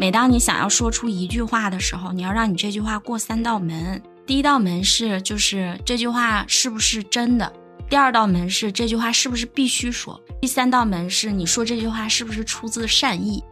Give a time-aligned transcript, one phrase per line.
[0.00, 4.02] 每当你想要说出一句话的时候，你要让你这句话过三道门。
[4.26, 7.46] 第一道门是，就是这句话是不是真的；
[7.86, 13.44] 第二道门是这句话是不是必须说；第三道门是你说这句话是不是出自善意。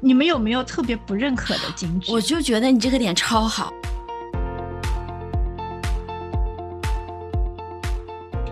[0.00, 2.10] 你们有没有特别不认可的金句？
[2.10, 3.70] 我就觉得你这个点超好。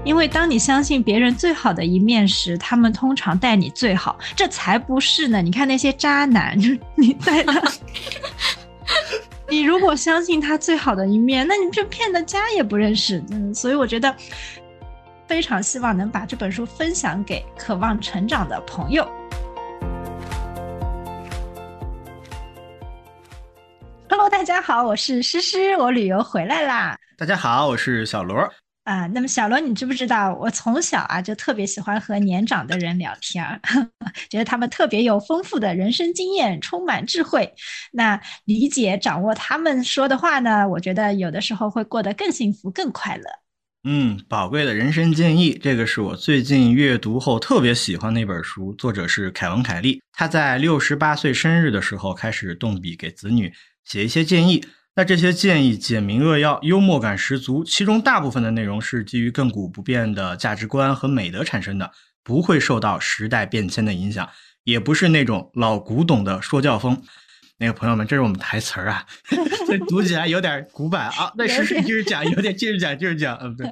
[0.04, 4.18] 因为当你相信别人最好的一面时，他们通常待你最好。
[4.34, 5.40] 这才不是呢！
[5.40, 6.58] 你看那些渣男，
[6.96, 7.62] 你待他，
[9.48, 13.22] 你如果相信他最好的一面，那你就骗的家也不认识。
[13.30, 14.12] 嗯，所以我觉得
[15.28, 19.08] 非常希望能把这本书分享给渴望成长的朋友。
[24.08, 26.98] Hello，大家好，我是诗诗，我旅游回来啦。
[27.16, 28.52] 大家好，我是小罗。
[28.84, 33.60] 啊，那么小罗，你知不知道我从小啊就特别喜欢和年长的人聊天儿，
[34.28, 37.54] 觉得他们特别有丰富的人生经验，充满智慧。
[37.92, 43.24] 那理解掌握他们说的话呢，我觉得有的时候会过得更幸福、更快乐。
[43.84, 50.00] 嗯，宝贵的人生建议，这个是我最近阅读后特别喜欢的一本书，作者是凯文·凯利。
[50.12, 53.52] 他在六十八岁生日的时候开始动笔给子女
[53.84, 54.64] 写一些建议。
[54.94, 61.90] 那这些建议简明扼要，幽默感十足，其中大部分的内容是基于亘古不变的价值观和美德产生的，
[62.22, 64.28] 不会受到时代变迁的影响，
[64.64, 67.02] 也不是那种老古董的说教风。
[67.62, 69.06] 那个朋友们，这是我们台词儿啊，
[69.88, 71.32] 读起来有点古板啊。
[71.36, 73.38] 那实事接着讲，有点接着讲，接着讲。
[73.40, 73.70] 嗯，对。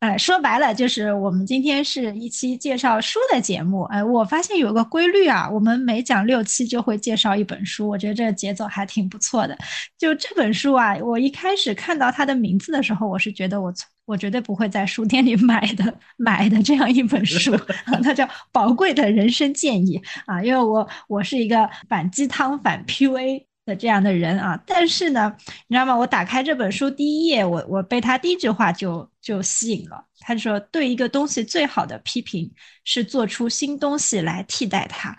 [0.00, 3.84] 哎， 说白了就是我们今天是一期介绍书的节目。
[3.84, 9.56] 哎，我发现有个规律啊，我们每讲六期就会介绍一本书，我觉得这个节奏还挺不错的。
[9.96, 13.72] 就这本书啊，我一开始看到它的名字的时候，我是觉得我
[14.10, 17.56] 我绝对不会在书店里买的买的这样一本书，
[18.02, 23.44] 它叫《宝贵的人生建议》啊，因为我我是一个反鸡汤反 PUA。
[23.66, 25.32] 的这样的人啊，但是呢，
[25.68, 25.94] 你知道吗？
[25.94, 30.02] 我打开这本书第一页，我我被他第一句话就就吸引了。
[30.20, 32.50] 他说：“对一个东西最好的批评
[32.84, 35.14] 是做出新东西来替代它。”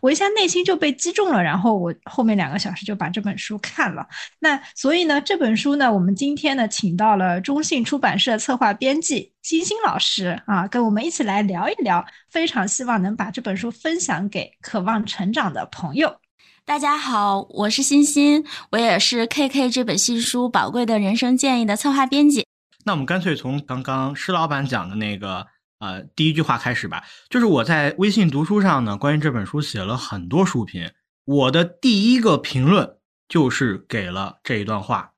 [0.00, 4.06] 我一下内心就被击中了，然后我后面两个小时就把这本书看了。
[4.38, 12.04] 那所以呢，这本书呢，我们今天呢，请到了中信出版社策划编辑星星老师啊，跟我们一起来聊一聊。
[12.30, 16.16] 非常希望能把这本书分享给渴望成长的朋友。
[16.64, 22.46] 大家好，我是欣欣，我也是 KK 这本新书《宝贵的人生建议》的策划编辑。
[22.84, 25.46] 那我们干脆从刚刚施老板讲的那个
[25.78, 27.04] 呃第一句话开始吧。
[27.28, 30.90] 就是我在微信读书上呢，关于这本书写了很多书评，
[31.24, 32.96] 我的第一个评论
[33.28, 35.12] 就是给了这一段话。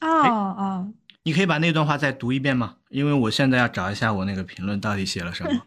[0.00, 0.92] 哦哦，
[1.24, 2.76] 你可以把那段话再读一遍吗？
[2.88, 5.62] 因为我现在要找一下我那个评论到底写了什么。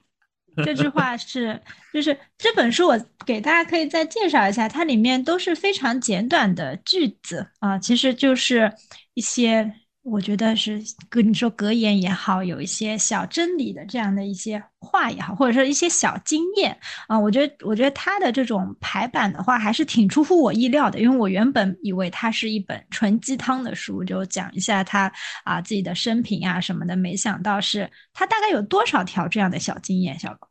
[0.65, 1.61] 这句话是，
[1.93, 8.73] 就是这本书，我给大家可以再介绍一下，它里面都是非常简短的句子啊，其实就是
[9.13, 9.73] 一些。
[10.03, 16.75] 我觉得是跟你说格言也好，有一些小真理的这样的一些话也好，或者说一些小经验
[17.07, 25.11] 啊，我觉得我觉得他的这种排版的话还是挺出乎我意料的，因为我原本以为它是一本纯鸡汤的书，就讲一下他
[25.43, 30.47] 啊自己的生平啊什么的，没想到是他大概有多少条这样的小经验，小狗。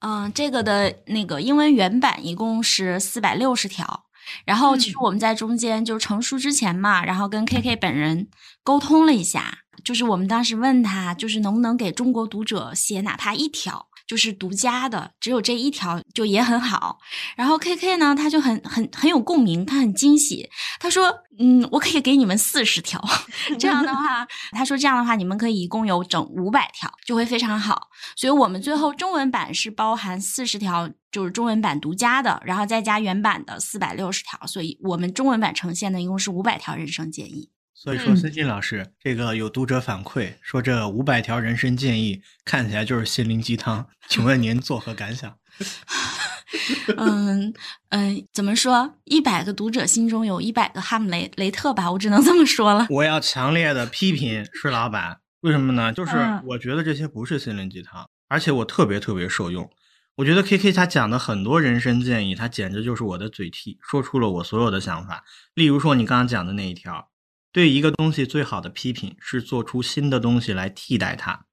[0.00, 4.06] 嗯，这个的那个英文原版一共是四百六十条。
[4.44, 8.28] 然后其实我们在中间就是成书之前嘛，然后跟 KK 本人
[8.62, 13.88] 沟通了一下，就是我们当时问他，就是能不能给中国读者写哪怕一条。
[14.04, 16.98] 就是独家的，只有这一条就也很好。
[17.34, 20.50] 然后 K K 呢，他就很很很有共鸣，他很惊喜。
[20.78, 23.02] 他说：“嗯，我可以给你们四十条，
[23.58, 27.88] 这样的话，他说这样的话，你们可以一共有整五百条，就会非常好。
[28.14, 34.46] 所以我们最后中文版是包含四十条，就是中文版独家的，然后再加原版的四百六十条。
[34.46, 37.48] 所以我们中文版呈现的一共是五百条人生建议。”
[37.82, 45.36] 所以说，孙静老师，这个有读者反馈说，这五百条人生建议看起来就是心灵鸡汤，请问您作何感想？
[46.96, 47.52] 嗯
[47.88, 48.94] 嗯，怎么说？
[49.02, 52.86] 一百个读者心中有一百个哈姆雷雷特吧，我只能 这么说了。
[52.88, 55.92] 我要强烈的批评施老板，为什么呢？
[55.92, 56.12] 就是
[56.46, 59.68] 我觉得这些不是心灵鸡汤，而且我特别特别受用。
[60.14, 65.24] 我觉得 K K 他讲的很多人生建议，他简直就是我的嘴替，说出了我所有的想法。
[65.54, 67.08] 例如说，你刚刚讲的那一条。
[67.52, 71.44] 对一个东西最好的批评是做出新的东西来替代它。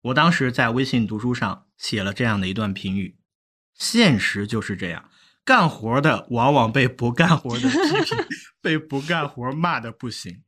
[0.00, 3.18] 我当时在微信读书上写了这样的一段评语：
[3.74, 5.10] 现实就是这样，
[5.44, 8.18] 干活的往往被不干活的批评，
[8.62, 10.42] 被不干活骂的不行。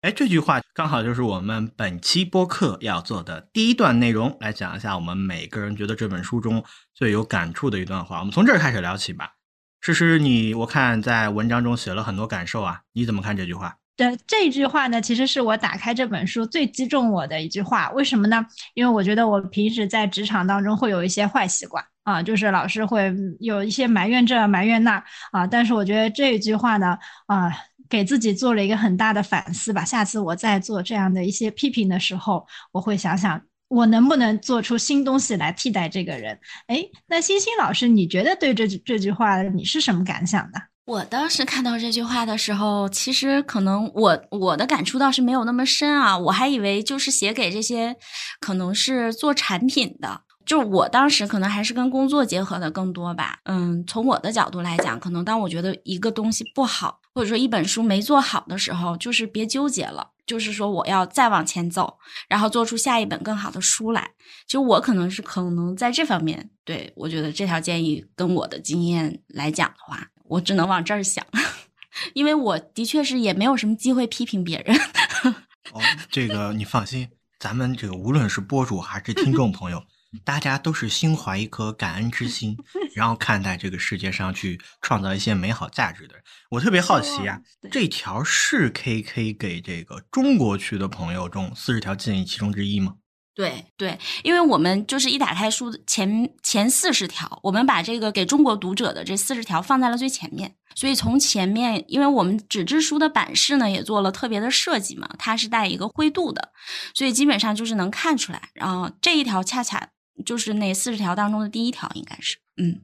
[0.00, 6.64] 哎，这句话刚好就是我们本期播客要做的第一段内容，来讲一下我们每个人觉得这本书中
[6.94, 8.20] 最有感触的一段话。
[8.20, 9.32] 我们从这儿开始聊起吧。
[9.80, 13.76] 诗诗，你我看在文章中写了很多感受啊，你怎么看这句话？
[13.96, 17.90] 的这句话呢，其实是我打开这本书最击中我的一句话。
[17.92, 18.44] 为什么呢？
[18.74, 25.02] 因为我觉得我平时在职场当中会有一些坏习惯啊，就是老是会有一些埋怨这埋怨那
[25.32, 25.46] 啊。
[25.46, 27.50] 但是我觉得这一句话呢，啊，
[27.88, 29.84] 给自己做了一个很大的反思吧。
[29.84, 33.40] 下次我再做这样的一些批评的时候，我会想想。
[33.68, 36.38] 我能不能做出新东西来替代这个人？
[36.68, 40.60] 哎，那星星老师，你觉得对这这句话你是什么感想呢？
[40.86, 47.96] 我当时看到这句话的时候，其实可能我我的感触倒是没有那么深啊，我还以为就是写给这些
[48.38, 53.40] 可能是做产品的，就我当时可能还是跟工作结合的更多吧。
[53.46, 60.10] 嗯，从我的角度来讲，可能当我觉得一个东西不好，或者说一本书没做好的时候，就是别纠结了。
[60.24, 61.98] 就是说，我要再往前走，
[62.28, 64.10] 然后做出下一本更好的书来。
[64.44, 71.24] 就我可能是可能在这方面，对我觉得这条建议跟我的经验来讲的话，我只能往这儿想，
[72.14, 74.76] 因为我的确是也没有什么机会批评别人。
[75.72, 75.80] 哦，
[76.10, 77.08] 这个你放心，
[77.38, 79.84] 咱们这个无论是播主还是听众朋友。
[80.24, 82.56] 大家都是心怀一颗感恩之心，
[82.94, 86.24] 然后看待这个世界上去创造一些美好价值的人。
[86.48, 87.38] 我特别好奇啊，
[87.70, 92.94] 这条是 K K 给这个中国区的朋友中四十条建议其中之一吗？
[93.36, 106.50] 对对，因为我们就是一打开书前前四十条，我们把这个给中国读者的这四十条放在了最前面，所以从前面，因为我们纸质书的版式呢也做了特别的设计嘛，它是带一个灰度的，
[106.94, 108.48] 所以基本上就是能看出来。
[108.54, 109.90] 然后这一条恰恰。
[110.24, 112.80] 就是那四十条当中的第一条，应该是，嗯，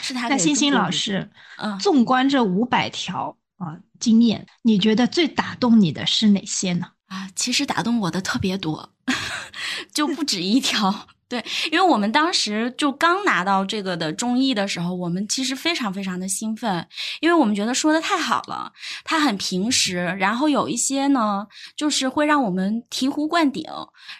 [0.00, 0.28] 是他。
[0.28, 6.86] 那欣欣老师，嗯，纵观这五百条啊经验，你觉得最打动你的是哪些呢？
[7.06, 8.92] 啊，其实打动我的特别多，
[9.92, 11.08] 就不止一条。
[11.28, 16.86] 对，因为我们当时就刚拿到这个的中译的时候，我们其实非常非常的兴奋，
[17.20, 21.44] 因为我们觉得说的太好了，它很平实，然后有一些呢，
[21.76, 23.64] 就是会让我们醍醐灌顶。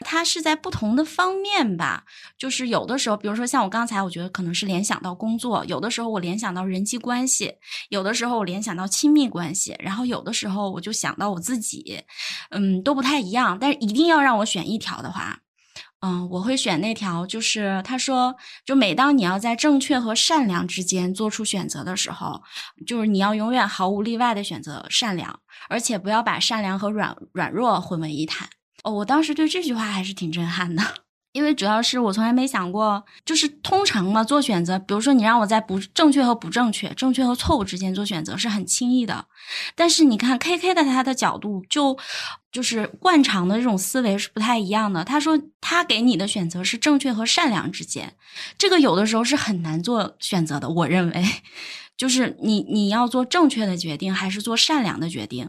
[0.01, 2.03] 它是在不同的方面吧，
[2.37, 7.55] 就是有的时候，比如说像我刚才，我觉得可能是联想到工作，有的时候我联想到人际关系，
[7.89, 12.03] 有的时候我联想到亲密关系，然后有的时候我就想到我自己，
[12.51, 13.57] 嗯，都不太一样。
[13.61, 15.39] 但是一定要让我选一条的话。
[16.01, 22.43] 嗯，我会选那条，就是他说，就每当你要在正确和善良之间做出选择的时候，
[22.87, 28.49] 就是你要永远毫无例外的选择善良，而且不要把善良和软软弱混为一谈。
[28.85, 30.83] 哦，我当时对这句话还是挺震撼的。
[31.33, 39.27] 因为主要是我从来没想过，就是通常嘛，做选择，比如说你让我在不正确和不正确、正确和错误之间做选择是很轻易的，
[39.75, 41.99] 但是你看 K K 的他的角度就
[42.57, 45.05] 就是惯常的这种思维是不太一样的。
[45.05, 48.15] 他说他给你的选择是正确和善良之间，
[48.57, 51.25] 这个有的时候是很难做选择的，我认为。
[51.97, 55.49] 就是你你要做正确的决定，还是做善良的决定？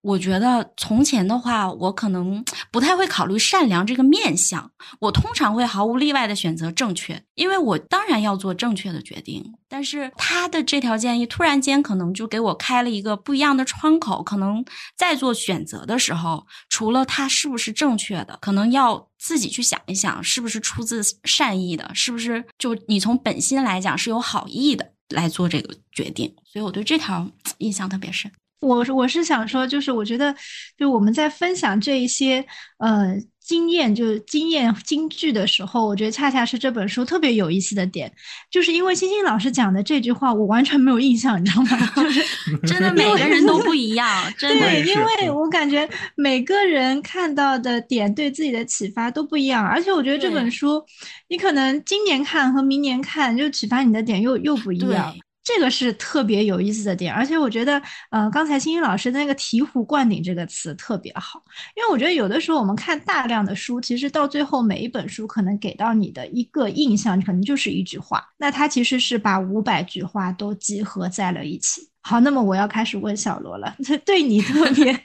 [0.00, 4.70] 我觉得从前的话，我可能不太会考虑善良这个面相，
[5.00, 9.54] 我通常会毫无例外的选择正确，因为我当然要做正确的决定。
[9.68, 14.64] 但是他的这条建议突然间可能就给我开了一个不一样的窗口，可能
[14.96, 24.93] 在做选择的时候，除了他是不是正确的，可能要自己去想一想，是不是出自善意的，是不是就你从本心来讲是有好意的。
[25.10, 28.30] 来做这个决定，所以我对这条 印象特别深。
[28.60, 30.34] 我我是想说，就是我觉得，
[30.78, 32.44] 就我们在分享这一些
[32.78, 33.14] 呃
[33.44, 38.10] 经验，就是经验金句的时候，我觉得恰恰是这本书特别有意思的点，
[38.50, 41.78] 就是因为星星老师讲的这句话，我完全没有印象，你知道吗？
[41.94, 42.24] 就是
[42.66, 44.08] 真的每个人都不一样，
[44.38, 44.64] 真的。
[44.66, 50.82] 对，因为我感觉每个人看到的点对自己的启发都不一样，而且我觉得这本书，
[51.28, 55.14] 你可能今年看和明年看，就启发你的点又又不一样。
[55.44, 61.42] 这个是特别有意思的点，而且我觉得，呃，刚才青青老师的那个“醍醐灌顶”这个词特别好，
[61.76, 71.82] 因为我觉得有的时候我们看大量的书，其实到最后每一本书可能给到你的一个印象，可能就是一句话，那它其实是把五百句话都集合在了一起。
[72.00, 74.98] 好，那么我要开始问小罗了，对你特别，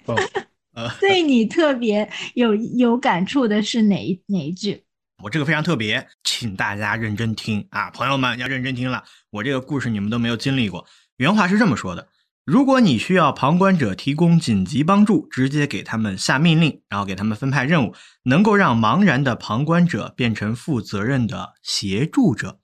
[1.01, 4.81] 对你特别有有感触的是哪一哪一句？
[5.21, 9.03] 我这个非常特别，请大家认真听啊，朋友们要认真听了。
[9.31, 10.88] 我这个故事你们都没有经历过。
[11.17, 12.07] 原话是这么说的：
[12.45, 22.61] 如果你需要旁观者提供紧急帮助，直接给他们下命令，然后给他们分派任务，能够让茫然的旁观者变成负责任的协助者。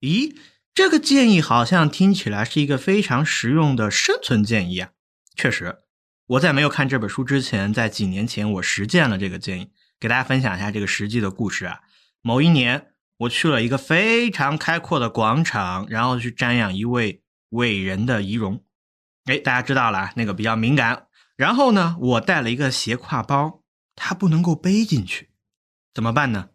[0.00, 0.36] 咦，
[0.74, 4.90] 这个建议好像听起来是一个非常实用的生存建议啊。
[5.34, 5.78] 确实，
[6.26, 9.70] 我在没有看这本书之前，在几年前我实践了这个建议。
[10.00, 11.80] 给大家分享一下这个实际的故事啊。
[12.22, 12.88] 某一年，
[13.18, 18.62] 我去了一个非常开阔的广场，然后去瞻仰一位伟人的遗容。
[19.24, 21.06] 哎，大家知道了，那个比较敏感。
[21.36, 23.62] 然后呢，我带了一个斜挎包，
[23.94, 25.30] 它不能够背进去，
[25.94, 26.48] 怎么办呢？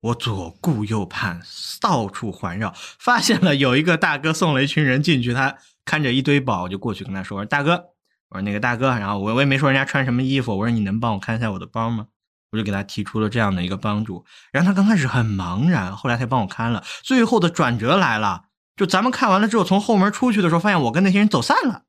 [0.00, 1.40] 我左顾右盼，
[1.80, 7.90] 到处环绕，发现了有一个大哥送了一群人进去，他看着一堆宝，我就过去跟他说：“大哥，
[8.28, 12.06] 我说那个大哥。”然后我我也没说人家穿什么衣服，我说你能帮我看一下我的包吗？
[12.50, 14.24] 我就给他提出了这样的一个帮助。
[14.52, 16.84] 然后他刚开始很茫然，后来他帮我看了。
[17.02, 18.44] 最后的转折来了，
[18.76, 21.84] 就咱们看完了之后，从后门出去的时候，发现我跟那些人走散了，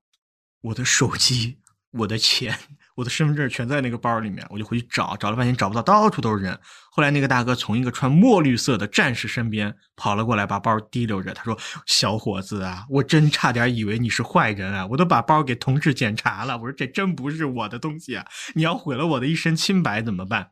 [0.62, 1.60] 我的手机，
[1.92, 2.58] 我的钱。
[3.00, 6.60] 我的身份证全在那个包里面，我就回去找，找了半天找不到，到处都是人。
[6.92, 16.58] 后来那个大哥从一个穿墨绿色的战士身边跑了过来，把包提溜着，他说：“小伙子啊，我真差点以为你是坏人啊，我都把包给同志检查了。
[16.58, 18.26] 我说这真不是我的东西啊，
[18.56, 20.50] 你要毁了我的一身清白怎么办？”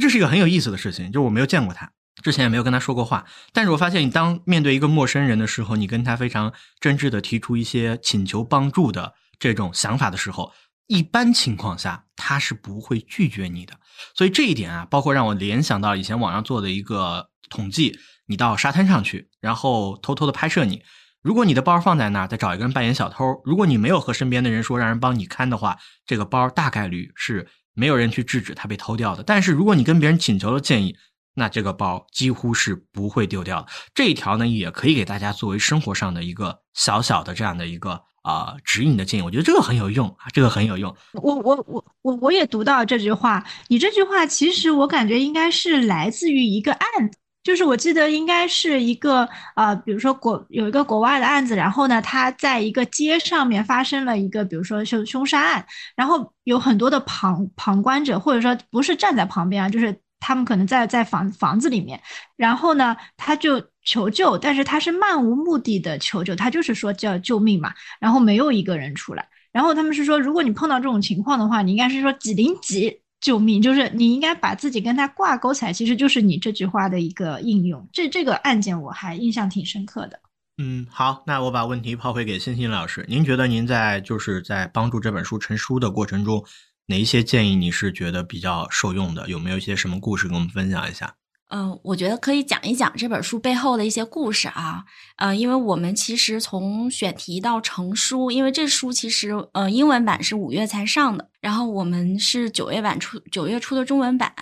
[0.00, 1.92] 这是一个很有意思的事情，就是我没有见过他，
[2.22, 10.50] 之前也没有跟他说过话，但是我发现你当面对一个陌生人的时候，你跟他非常真挚的提出一些请求帮助的这种想法的时候。
[10.90, 13.74] 一般情况下，他是不会拒绝你的，
[14.12, 20.82] 所以这一点啊，包括让我联想到以前网上做的一个统计：你到沙滩上去，然后偷偷的拍摄你，
[21.22, 29.22] 如果你的包放在那儿，再找一个人扮演小偷，如果你没有和身边的人说让人帮你看的话，这个包大概率是没有人去制止他被偷掉的。
[29.22, 30.96] 但是如果你跟别人请求了建议，
[31.34, 33.68] 那这个包几乎是不会丢掉的。
[33.94, 38.02] 这一条呢，也可以给大家作为生活上的一个小小的这样的一个。
[38.22, 40.94] 啊，指引的建议，我觉得这个很有用啊，这个很有用。
[41.14, 55.64] 我我我我我也读到这句话，你这句话其实我感觉应该是来自于一个案子，就是我记得应该是一个呃，比如说国有一个国外的案子，然后呢，他在一个街上面发生了一个，比如说凶凶杀案，
[55.96, 61.98] 然后有很多的旁旁观者，或者说不是站在旁边啊，就是他们可能在在房房子里面，
[62.36, 63.69] 然后呢，他就。
[63.84, 77.86] 求救，但是他是漫无目的的求救，他就是说叫救命嘛，然后没有一个人出来，然后他们是说，如果你碰到这种情况的话，你应该是说几零几救命，就是你应该把自己跟他挂钩起来，其实就是你这句话的一个应用。
[77.92, 80.20] 这这个案件我还印象挺深刻的。
[80.62, 86.44] 嗯，好，那我把问题抛回给欣欣老师，您觉得您在就是在帮助这本书成书的过程中，
[86.86, 89.26] 哪一些建议你是觉得比较受用的？
[89.28, 91.14] 有没有一些什么故事跟我们分享一下？
[91.50, 94.84] 嗯，我觉得可以讲一讲这本书背后的一些故事啊。
[95.16, 104.32] 呃，因为我们其实从选题到成书，因为这书其实呃英文版是五月才上的，然后我们是九月版出九月初的中文版，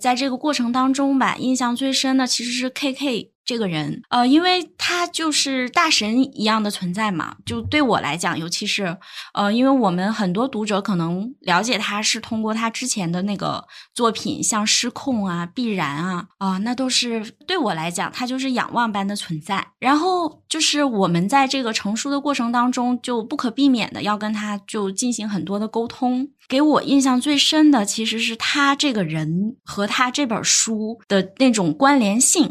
[0.00, 3.32] 在这个过程当中吧，印象最深的其实是 K K。
[3.46, 8.98] 这个人，呃，因为他就是大神一样的存在嘛，就对我来讲，尤其是，
[9.32, 19.64] 呃，因为我们很多读者可能了解他是通过他之前的那个作品，像《失控》啊、《必然》啊，啊，那都是对我来讲，他就是仰望般的存在。
[19.78, 26.28] 然后就是我们在这个成书的过程当中，就不可避免的要跟他就进行很多的沟通。
[26.48, 32.50] 给我印象最深的，其实是他这个人和他这本书的那种关联性。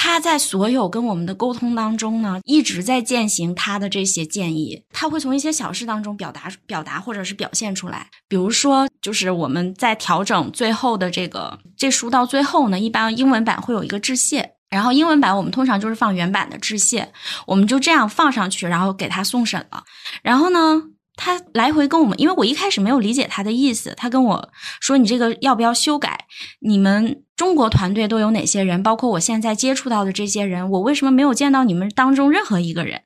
[0.00, 4.80] 他在所有跟我们的沟通当中呢，一直在践行他的这些建议。
[4.92, 8.08] 他会从一些小事当中表达、表达或者是表现出来。
[8.28, 17.12] 比如说，就是我们在调整最后的这个这书到最后呢，一般英文版会有一个致谢，然后英文版我们通常就是放原版的致谢，
[17.44, 19.82] 我们就这样放上去，然后给他送审了。
[20.22, 20.80] 然后呢？
[21.18, 24.48] 他来回跟我们，因为我一开始没有理解他的意思，他跟我
[24.80, 26.26] 说：“你这个要不要修改？
[26.60, 28.82] 你们中国团队都有哪些人？
[28.82, 33.02] 包括我现在接触到的这些人，我为什么没有见到你们当中任何一个人？”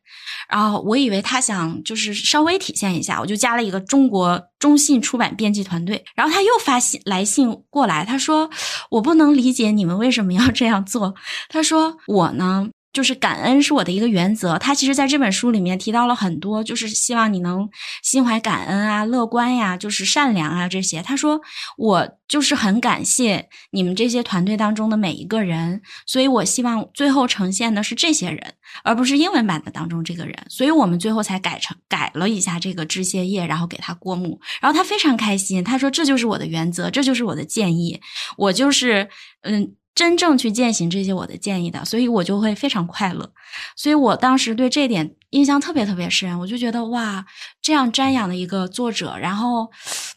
[0.51, 6.05] 然后我以为他想就是稍微体现一下，我就加了一个中国中信出版编辑团队。
[6.15, 8.51] 然后他又发信来信过来，他说
[8.91, 11.15] ：“我不能理解你们为什么要这样做。”
[11.49, 14.59] 他说：“我呢。”就是感恩是我的一个原则。
[14.59, 17.69] 他其实在这本书里面提到了很多，就是希望你能
[18.03, 21.03] 心怀感恩啊、乐观呀、就是善良啊这些。
[21.03, 21.41] 他说
[21.79, 30.37] 我就是很感谢你们这些团队当中的每一个人，所以我希望最后呈现的是这些人，而不是英文版的当中这个人。
[30.49, 34.41] 所以我们最后才改成改了一下这个致谢页，然后给他过目。
[34.61, 38.01] 然后他非常开心，他说这就是我的原则，这就是我的建议，
[38.37, 39.09] 我就是
[39.43, 39.75] 嗯。
[39.95, 43.31] 真正去践行这些我的建议的，所以我就会非常快乐。
[43.77, 47.25] 所以我当时对这点印象特别特别深，我就觉得哇，
[47.61, 49.71] 这样瞻仰的一个作者，然后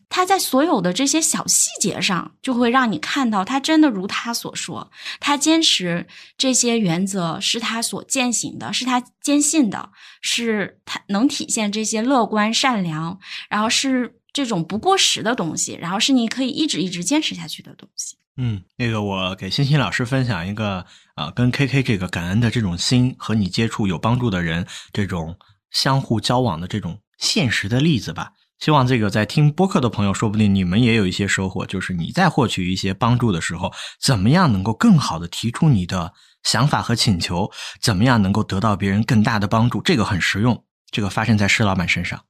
[0.08, 4.90] 他在所有的这些小细节上，就会让你看到他真的如他所说，
[5.20, 9.90] 他坚持这些原则是他所践行的，是他坚信的，
[10.22, 18.16] 是他能体现这些乐观善良，然后是这种不过时的东西，然后是你可以一直一直坚持下去的东西。
[18.38, 25.38] 嗯，那个我给欣欣老师分享一个啊，跟 KK 这个感恩的这种心和你接触有帮助的人这种
[25.72, 28.34] 相互交往的这种现实的例子吧。
[28.60, 36.14] 希望这个在听播客的朋友，说不定你们也有一些收获，就是你在获取一些帮助的时候，怎么样能够更好的提出你的
[36.44, 37.52] 想法和请求，
[37.82, 40.64] 怎么样能够得到别人更大的帮助，这个很实用。
[40.92, 42.24] 这个发生在施老板身上。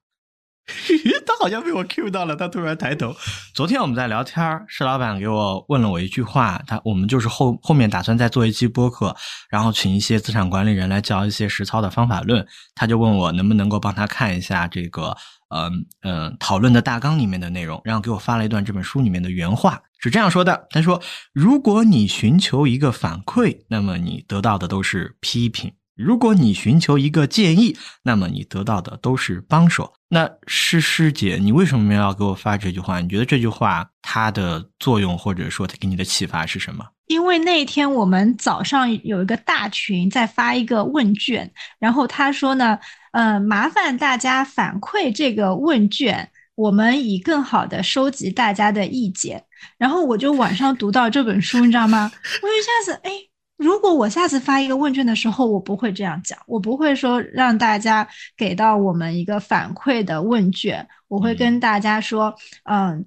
[1.26, 3.16] 他好像被我 Q 到了，他突然抬头。
[3.54, 9.16] 昨天我们在聊天，施老板给我问了我一句话，他我们就是后后面打算再做一期播客，
[9.50, 12.46] 然后请一些资产管理人来教一些实操的方法论。
[12.74, 15.16] 他就问我能不能够帮他看一下这个，
[15.50, 25.74] 嗯嗯，讨论的大纲里面的内容，然后给我发了一段这本书里面的原话，是这样说的：他说，如果你寻求一个反馈，那么你得到的都是批评。
[25.96, 29.94] 如果你寻求一个建议，那么你得到的都是帮手。
[30.10, 33.00] 那诗诗姐，你为什么要给我发这句话？
[33.00, 36.86] 你觉得这句话它的作用，或者说它给你的启发是什么？
[37.08, 41.50] 因为那天我们早上有一个大群在发一个问卷，
[41.80, 42.78] 然后他说呢，
[43.14, 49.44] 呃，麻烦大家反馈这个问卷，我们以更好的收集大家的意见。
[49.78, 52.12] 然后我就晚上读到这本书，你知道吗？
[52.42, 53.12] 我一下子哎。
[53.58, 63.06] 如果我下次发一个问卷的时候，我不会这样讲，我不会说让大家给到我们一个反馈的问卷，我会跟大家说，嗯，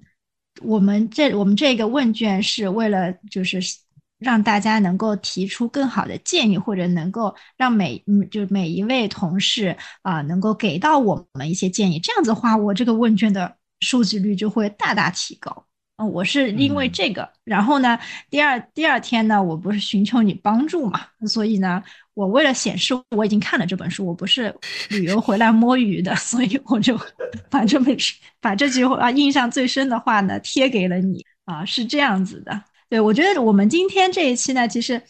[0.61, 3.59] 我们这我们这个问卷是为了就是
[4.17, 15.65] 让大家能够提出更好的建议，或者能够让每嗯就每一位同事啊能够给到我们一些建议，这样子的话，我这个问卷的收集率就会大大提高。
[15.99, 24.55] 嗯，我是因为这个，然后呢，第二第二天呢，我不是寻求你帮助嘛，所以呢，我为了显示我已经看了这本书，我不是
[24.89, 26.97] 旅游回来摸鱼的， 所以我就
[27.49, 32.63] 把这本书把这句话印象最深的话呢贴给了你啊，是这样子的。
[32.87, 35.01] 对我觉得我们今天这一期呢，其实，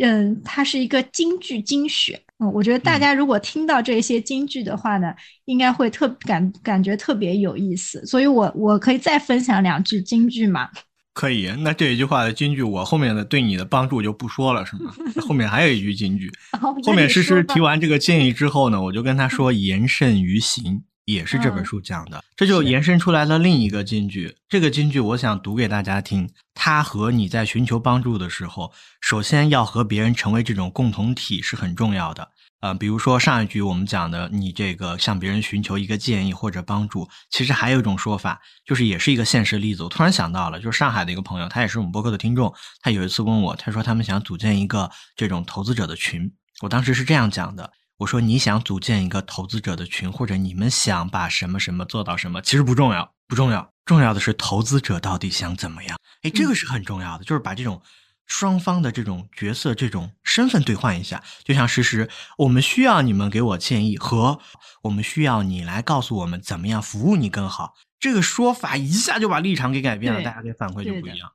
[0.00, 2.20] 嗯，它是一个京剧精选。
[2.42, 10.68] 嗯，我觉得大家如果听到这些京剧的话呢，应该会特感感觉特别有意思，所以我我可以再分享两句京剧吗？
[11.14, 14.92] 可以，那这一句话的京剧，我后面的对你的帮助就不说了，是吗？
[15.20, 20.82] 后面还有一句京剧， 后面诗诗提完这个建议之后呢，我就跟他说言慎于行。
[21.04, 24.36] 也是这本书讲的，这就延伸出来了另一个金句。
[24.48, 26.30] 这个金句我想读给大家听。
[26.54, 32.30] 它和你在寻求帮助的时候，首先要和别人成为这种共同体是很重要的。
[32.60, 39.82] 呃，比如说上一句我们讲的，你这个向别人寻求一个建议或者帮助，其实还有一种说法，就是也是一个现实例子。
[39.82, 46.32] 我突然想到了，就是上海的一个朋友，他也是我们播客的听众，他有一次问我，他说他们想组建一个这种投资者的群。
[46.60, 47.72] 我当时是这样讲的。
[47.98, 55.96] 我说你想组建一个投资者的群，或者你们想把什么什么做到什么，其实不重要，不重要，重要的是投资者到底想怎么样。
[56.22, 57.80] 哎，这个是很重要的，就是把这种
[58.26, 61.22] 双方的这种角色、这种身份兑换一下。
[61.44, 64.40] 就像实时，我们需要你们给我建议，和
[64.82, 71.30] 我们需要你来告诉我们怎么样服务你更好，这个说法一下就把立场给改变了，大家给反馈就不一样。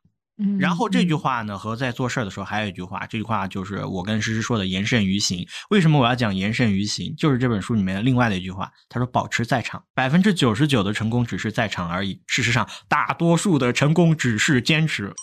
[0.59, 5.47] 然后这句话呢，和在做事儿的时候还有一句话，这句话就是我跟诗诗说的“言慎于行”。
[5.71, 7.15] 为什么我要讲“言慎于行”？
[7.17, 12.21] 就是这本书里面另外的一句话，他说：“保持在场，百分之九十九的成功只是在场而已。
[12.27, 15.13] 事实上，大多数的成功只是坚持。”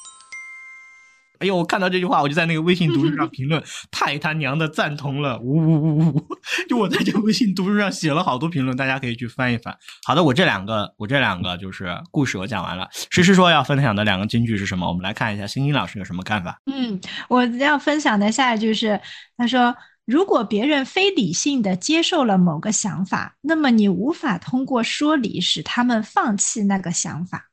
[1.40, 1.57] 哎呦！
[1.57, 5.38] 我看到这句话，我就在那个微信读书上 评论，太他娘的赞同了！
[5.40, 6.27] 呜呜呜呜呜！
[6.68, 9.77] 就我在这个微信读书上写了好多评论，大家可以去翻一翻。
[10.07, 12.88] 好的，我这两个，我这两个就是故事，我讲完了。
[13.11, 14.87] 诗诗说要分享的两个金句是什么？
[14.88, 16.61] 我们来看一下，星星老师有什么看法？
[16.73, 19.01] 嗯，我要分享的下一句是，
[19.37, 19.75] 他说
[20.07, 27.51] ：“如果别人非理性的接受了某个想法，那么你无法通过说理使他们放弃那个想法。”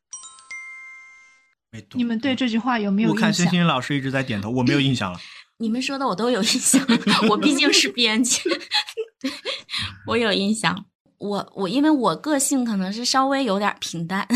[1.94, 3.10] 你们对这句话有没有？
[3.10, 5.20] 我看星星老师一直在点头，我没有印象了。
[5.58, 6.86] 你们说的我都有印象，
[7.30, 8.42] 我毕竟是编辑，
[10.08, 10.86] 我有印象。
[11.20, 14.28] 我我因为我个性可能是稍微有点平淡，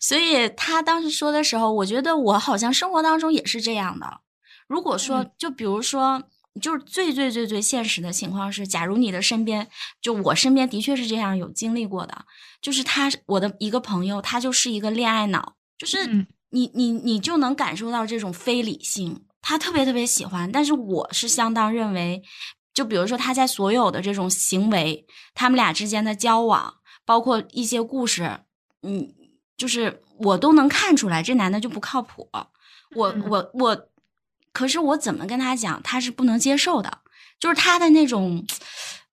[0.00, 4.20] 所以他当时说的时候，我觉得我好像生活当中也是这样的。
[4.66, 6.22] 如果说，就比如说，
[6.62, 9.68] 就是最最最最现实的情况是，假如你的身边，
[10.00, 12.24] 就我身边的确是这样有经历过的，
[12.62, 16.26] 就是他我的一个朋友，他就是一个恋爱脑，就是。
[16.54, 22.22] 你你你就能感受到这种非理性，他特别特别喜欢，但是我是相当认为，
[22.72, 28.38] 就比如说他在所有的这种行为，他们俩之间的交往，包括一些故事，
[28.82, 29.12] 嗯，
[29.56, 32.30] 就是我都能看出来，这男的就不靠谱。
[32.94, 33.88] 我我我，
[34.52, 37.00] 可是我怎么跟他讲，他是不能接受的，
[37.40, 38.46] 就是他的那种，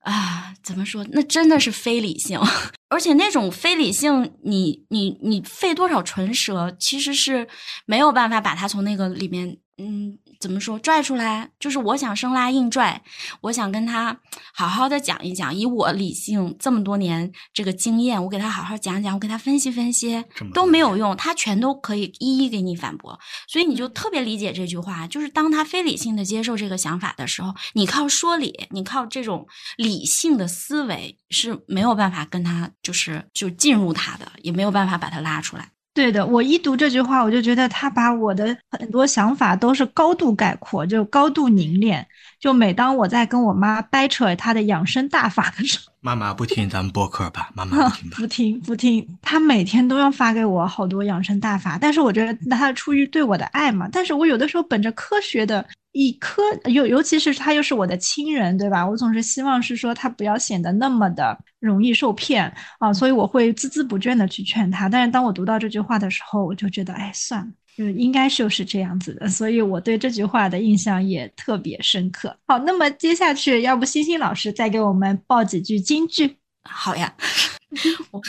[0.01, 1.05] 啊，怎么说？
[1.11, 2.39] 那真的是非理性，
[2.89, 7.47] 而且那种非理性，你你你费多少唇舌，其实是
[7.85, 10.17] 没有办法把它从那个里面，嗯。
[10.41, 11.51] 怎么说拽出来？
[11.59, 13.01] 就是我想生拉硬拽，
[13.41, 14.19] 我想跟他
[14.53, 23.17] 好好的讲一讲，以我理性这么多年这个经验，我给他好好讲讲，我给他分析分析，都没有用，他全都可以一一给你反驳。
[23.47, 35.69] 所以你就特别理解这句话，就是当他非理性的接受这个想法的时候，你靠说理，你靠这种理性的思维是没有办法跟他就是就进入他的，也没有办法把他拉出来。
[35.93, 42.07] 对的，我一读这句话，我就觉得他把我的很多想法都是高度概括，就高度凝练。
[42.39, 49.17] 就每当我在跟我妈掰扯她的养生大法的时候，妈妈不听咱们播客吧， 妈妈不听吧，不听不听。
[49.21, 55.65] 他每天都要发给我好多养生大法，但是我觉得他出于对我的爱嘛，但是我有的时候本着科学的。
[55.93, 58.87] 以科尤尤其是他又是我的亲人，对吧？
[58.87, 64.87] 我总是希望是说他不要显得那么的容易受骗啊，所以我会孜孜不倦的去劝他。
[64.87, 69.27] 但是当我读到这句话的时候，我就觉得，哎，算了，就应该就是这样子的。
[69.29, 72.35] 所以我对这句话的印象也特别深刻。
[72.47, 76.37] 好，那么接下去，要不星星老师再给我们报几句京剧？
[76.63, 77.13] 好呀，
[78.11, 78.21] 我。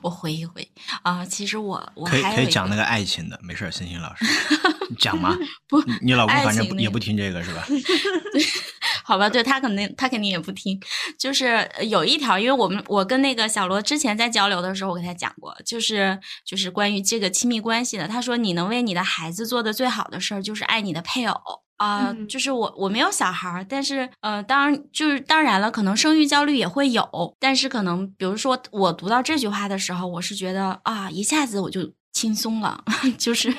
[0.00, 0.66] 我回一回
[1.02, 4.24] 啊，其实我我可以可以讲那个爱情的，没事，星星老师
[4.98, 5.36] 讲吗？
[5.68, 7.66] 不，你老公反正也不听这个是吧？
[9.06, 10.80] 好吧，对他肯定他肯定也不听。
[11.16, 18.08] 就是有一条，因为我们我跟那个小罗之前在交流的时候，我跟他讲过，就是就是关于这个亲密关系的。
[18.08, 21.36] 他说，你能为你的孩子做的最好的事儿，就是爱你的配偶。
[21.76, 31.92] 啊，就是我我没有小孩儿，但是呃，当然就是当然了，可能生育焦虑也会有，但是可能比如说我读到这句话的时候，我是觉得啊，一下子我就。
[32.16, 32.82] 轻松了，
[33.18, 33.52] 就是，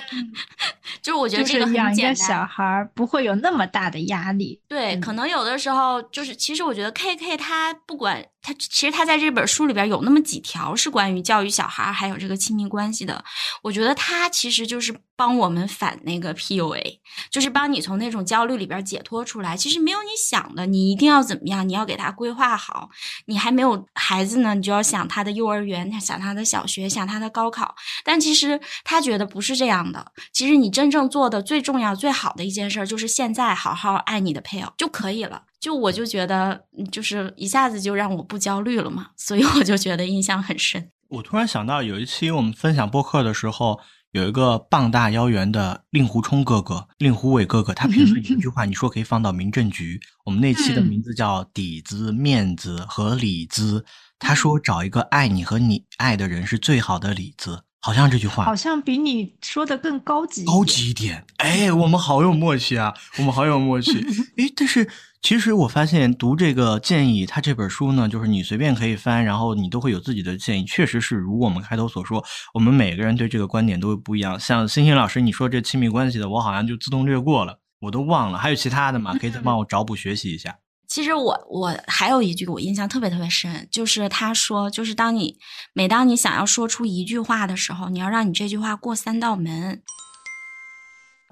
[0.99, 4.59] 就是我觉得这个养一个小孩不会有那么大的压力。
[4.67, 13.23] 对，可能有的时候就是，其实我觉得 K K 他不管他，其实他在这本书里边有那么几条是关于教育小孩还有这个亲密关系的。
[13.61, 19.57] 我觉得他其实就是帮我们反那个 PUA，就是帮你从那种焦虑里边解脱出来。
[19.57, 22.89] 其实没有你想的，你一定要怎么样，你要给他规划好。
[23.25, 27.75] 你还没有孩子呢，你就要想他的幼儿园，想他的小学，想他的高考。
[28.03, 28.59] 但其实。
[28.83, 30.13] 他觉得不是这样的。
[30.31, 35.43] 其实你真正做的最重要、最好的一件事，就是现在好好爱你的配偶就可以了。
[35.59, 40.91] 就我就觉得，就是一下子就让我不焦虑了嘛，所以我就觉得印象很深。
[41.09, 43.79] 我突然想到，有一期我们分享播客的时候，
[44.11, 49.99] 有一个膀大腰圆的令狐冲哥哥、令狐伟哥哥，他平时一句话，你说可以放到民政局。
[50.25, 53.85] 我们那期的名字叫“底子、面子和里子”。
[54.19, 61.25] 他说：“找一个爱你和你爱的人是最好的里子。”好像这句话好像比你说的更高级，高级一点。
[61.37, 63.91] 哎，我们好有默契啊，我们好有默契。
[64.35, 64.89] 哎，但是
[65.21, 70.65] 其实我发现读这个建议，他这本书呢，就是你随便可以翻，然后你都会有自己的建议。
[70.65, 74.39] 确实是如我们开头所说，我们每个人对这个观点都会不一样。
[74.39, 78.37] 像星星老师，你说这亲密关系的，我好像就自动略过了，我都忘了。
[78.37, 79.15] 还有其他的吗？
[79.17, 80.55] 可以再 帮我找补学习一下。
[80.87, 85.37] 其实我我还有一句我印象特别特别深，就是他说，就是当你
[85.73, 89.83] 每当你想要说出一句话的时候，你要让你这句话过三道门。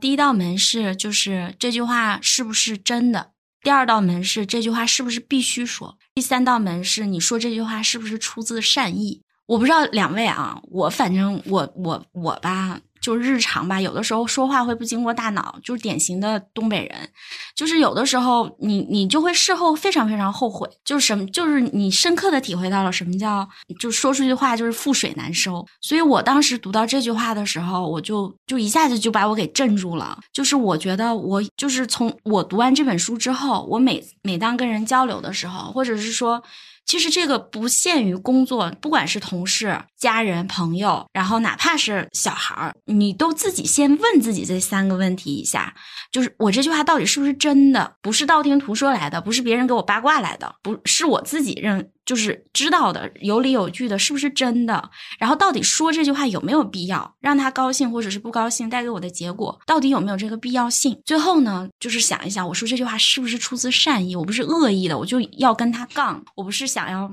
[0.02, 9.22] 第一道门是就是这句话是不是真的，第二道门是这句话是不是必须说，第三道门是你说这句话是不是出自善意。
[9.48, 12.82] 我不知道两位啊，我反正我我我吧。
[13.06, 17.08] 就日常吧，有的时候说话会不经过大脑，就是典型的东北人。
[17.54, 23.48] 就是有的时候，你你就会事后非常非常后悔，就是什么，就是你深刻的体会到了什么叫，
[23.80, 25.63] 就说出句话就是覆水难收。
[25.82, 30.18] 所以我当时读到这句话的时候，我就就一下子就把我给镇住了。
[30.34, 36.41] 就是我觉得我就是从我读完这本书之后，我每每当跟人交流的时候，或者是说。
[36.86, 45.74] 其实这个不限于工作，不管是同事、家人、朋友，然后哪怕是小孩儿，你都自己先问自己这三个问题一下：
[46.12, 47.95] 就是我这句话到底是不是真的？
[48.02, 51.91] 不是道听途说来的，不是别人给我八卦来的，不是我自己认。
[52.06, 54.91] 就是知道的有理有据的，是不是真的？
[55.18, 57.15] 然后到底说这句话有没有必要？
[57.20, 61.02] 让他高兴或者是不高兴，带给我的结果到底有没有这个必要性？
[61.04, 64.15] 最后呢，就是想一想，我说这句话是不是出自善意？
[64.15, 66.24] 我不是恶意的，我就要跟他杠。
[66.36, 67.12] 我不是想要，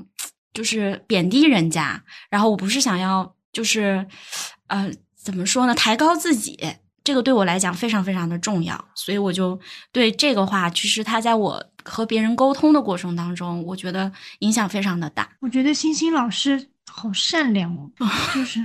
[0.53, 4.07] 就是贬低人家，然后我不是想要，就是，
[4.67, 5.75] 呃，怎么说呢？
[5.75, 6.59] 抬高自己。
[7.05, 9.59] 这个对我来讲非常非常的重要，所以我就
[9.91, 15.29] 对这个话，其实他在我和别人沟通的过程当中，我觉得影响非常的大。
[15.41, 17.91] 我觉得星星老师好善良哦，
[18.35, 18.65] 就是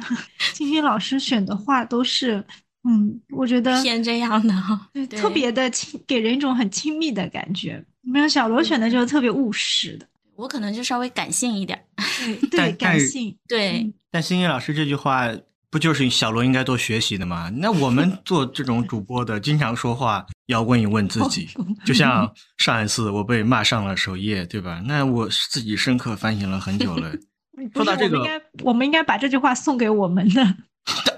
[0.53, 2.43] 星星老师选的话都是，
[2.87, 4.53] 嗯，我觉得偏这样的，
[4.93, 7.83] 对，特别的亲，给人一种很亲密的感觉。
[8.01, 10.07] 没有小罗选的就是特别务实的。
[10.35, 11.83] 我可能就稍微感性一点。
[12.51, 13.35] 对， 感性。
[13.47, 13.91] 对。
[14.11, 15.27] 但星星老师这句话
[15.77, 17.51] 不就是小罗应该多学习的吗？
[17.61, 21.47] 那我们做这种主播的，经常说话要问一问自己，
[21.85, 24.81] 就像上一次我被骂上了首页，对吧？
[24.87, 27.11] 那我自己深刻反省了很久了。
[27.75, 30.55] 说到这个，我们应该我们应该把这句话送给我们的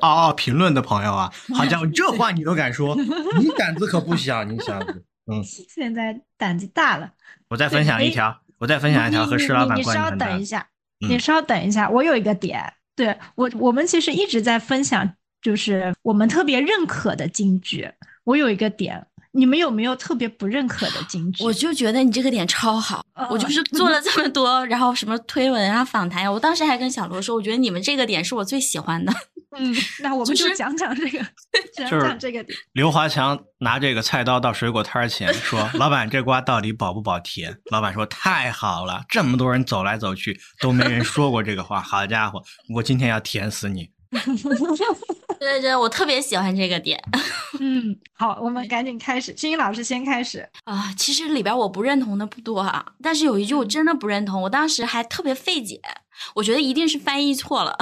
[0.01, 1.31] 哦评论的朋友啊！
[1.55, 2.97] 好家伙，这话你都敢说，
[3.39, 5.05] 你胆子可不小，你小子。
[5.31, 7.09] 嗯，现在胆子大了。
[7.47, 9.89] 我再分享一条，我再分享一条和石老板关系。
[9.89, 10.67] 你稍等一下，
[11.07, 15.09] 你稍等一下，我有一个点，对我我们其实一直在分享，
[15.41, 17.89] 就是我们特别认可的金句。
[18.25, 19.05] 我有一个点。
[19.31, 21.43] 你们有没有特别不认可的金句？
[21.43, 29.13] 我就觉得你这个点超好，我就是做了这么多，然后什么推文啊、访谈呀，我当时还跟小罗说，我觉得你们这个点是我最喜欢的。
[29.57, 31.19] 嗯， 那我们就讲讲这个，
[31.75, 32.57] 讲讲这个点。
[32.73, 42.43] 刘华强拿这个菜刀到水果摊前说：“老板，这瓜到底保不保甜？”老板说：“太好了，这么多人走来走去都没人说过这个话，好家伙，
[42.75, 43.89] 我今天要甜死你。”
[45.39, 46.99] 对对对，我特别喜欢这个点。
[47.59, 49.33] 嗯，好，我们赶紧开始。
[49.33, 50.91] 青音老师先开始啊。
[50.97, 55.79] 其实里边我不认同的不多啊，但是有一句我真的不认同，我当时还特别费解，
[56.35, 57.77] 我觉得一定是翻译错了。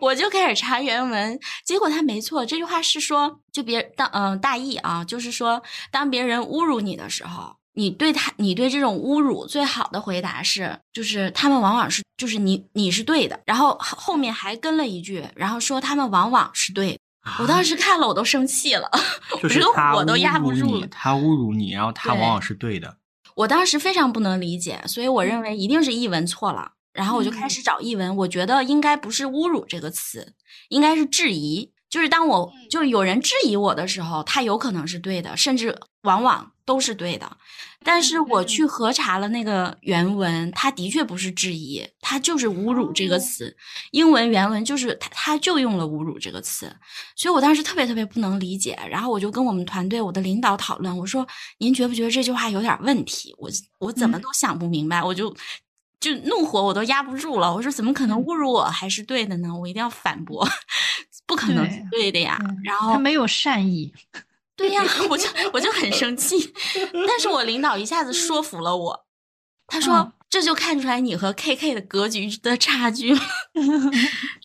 [0.00, 7.56] 我就开始查原文，结果他没错，这句话是说，就别当嗯大意啊，就是说，当别人侮辱你的时候。
[7.76, 16.96] 你对他，你对这种侮辱最好的回答是，就是他们往往是，就是你你是对的，然后后面还跟了一句，然后说他们往往是对。
[17.40, 18.88] 我当时看了我都生气了，
[19.42, 19.60] 就是
[19.96, 20.86] 我都压不住了。
[20.86, 22.96] 他侮辱你，然后他往往是对的。
[23.34, 30.32] 我当时非常不能理解，所以我认为一定是译文错了，然后我就开始找译文，我觉得应该不是侮辱这个词，
[30.70, 31.70] 应该是质疑。
[31.90, 36.52] 就是当我就有人质疑我的时候，他有可能是对的，甚至往往。
[36.66, 37.30] 都是对的，
[37.84, 43.54] 但是我去核查了那个原文，它的确不是质疑，它就是侮辱这个词。
[43.90, 46.74] 英文原文就是他他就用了侮辱这个词，
[47.16, 48.78] 所以我当时特别特别不能理解。
[48.88, 51.28] 然后我就跟我们团队、我的领导讨论，我说
[51.60, 55.36] ：“您觉不觉得这句话有点问题？”我我怎么都想不明白，我就
[56.04, 57.52] 就怒火我都压不住了。
[57.52, 59.48] 我说：“怎么可能侮辱我还是对的呢？
[59.58, 60.46] 我一定要反驳，
[61.26, 63.92] 不可能是对的呀。”然后他没有善意。
[64.54, 66.52] 对呀， 我就我就很生气，
[67.08, 69.06] 但是我领导一下子说服了我，
[69.66, 73.20] 他说这就看出来你和 KK 的格局的差距了。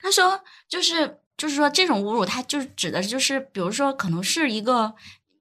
[0.02, 4.93] 他说就是就是说这种侮辱，他就是指的就是比如说可能是一个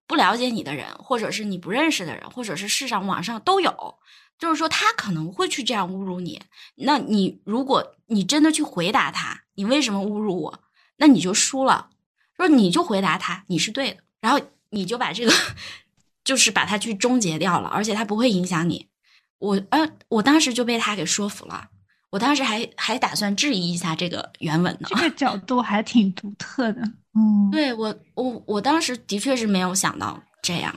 [0.07, 3.97] 不了解你的人，或者是你不认识的人，或者是世上网上都有，
[4.38, 6.40] 就是说他可能会去这样侮辱你。
[6.77, 10.61] 那你如果你真的去回答他，你为什么侮辱我？
[10.96, 11.90] 那你就输了。
[12.37, 14.40] 说你就回答他，你是对的，然后。
[14.70, 15.33] 你就把这个，
[16.22, 18.87] 就是把它去终结掉了，而且它不会影响你。
[19.38, 21.70] 我呃，我当时就被他给说服了。
[22.11, 24.88] 我当时还还打算质疑一下这个原文呢。
[24.90, 26.83] 这个角度还挺独特的。
[27.14, 30.74] 嗯，对我我我当时的确是没有想到这样。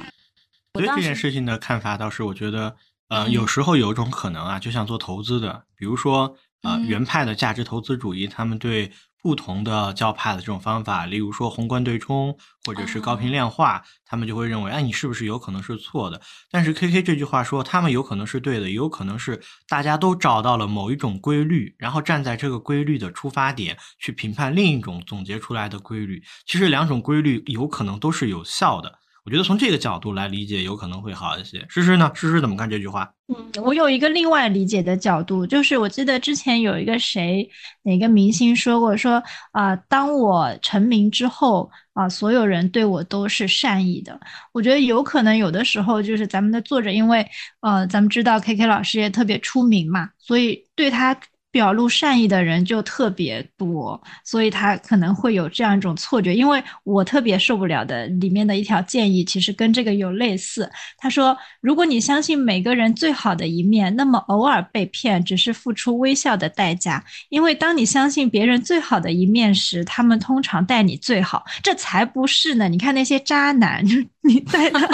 [0.73, 2.77] 我对这件事情的看法倒是，我觉得
[3.11, 8.91] 呃，有时候有一种可能啊，就像做投资的，比如说呃，原派的价值投资主义，他们对。
[9.23, 16.19] 不同的教派的这种方法，例如说宏观对冲或者是高频量化，他们就会认为，哎，你是不是有可能是错的？
[16.49, 26.23] 但是 K K 这句话说，他们有可能是对的，也有可能是大家都找到了某一种规律，然后站在这个规律的出发点去评判另一种总结出来的规律。
[26.47, 29.00] 其实两种规律有可能都是有效的。
[29.23, 31.63] 我觉得从这个角度来理解，有可能会好一些。
[31.69, 32.11] 诗诗呢？
[32.15, 33.13] 诗诗怎么看这句话？
[33.27, 37.47] 嗯，我有一个另外理解的角度，就是我记得之前有一个谁，
[37.83, 44.19] 哪个明星说过，说啊，当我成名之后啊，所有人对我都是善意的。
[44.53, 47.25] 我觉得有可能有的时候就是咱们的作者，因为
[47.59, 51.15] 呃，咱们知道 K K 老师也特别出名嘛，所以对他。
[51.51, 56.33] 表露善意的人就特别多，所以他可能会有这样一种错觉。
[56.33, 60.71] 因为我特别受不了的里面的一条建议，其实跟这个有类似。
[60.97, 67.03] 他说：“如果你相信每个人最好的一面，那么偶尔被骗只是付出微笑的代价。
[67.29, 71.43] 因为当你相信别人最好的一面时，他们通常待你最好。
[71.61, 72.69] 这才不是呢！
[72.69, 73.85] 你看那些渣男，
[74.23, 74.87] 你在他。”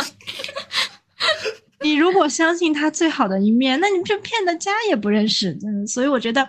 [1.81, 5.57] 你如果相信他最好的一面，那你就骗的家也不认识。
[5.63, 6.47] 嗯，所以我觉得，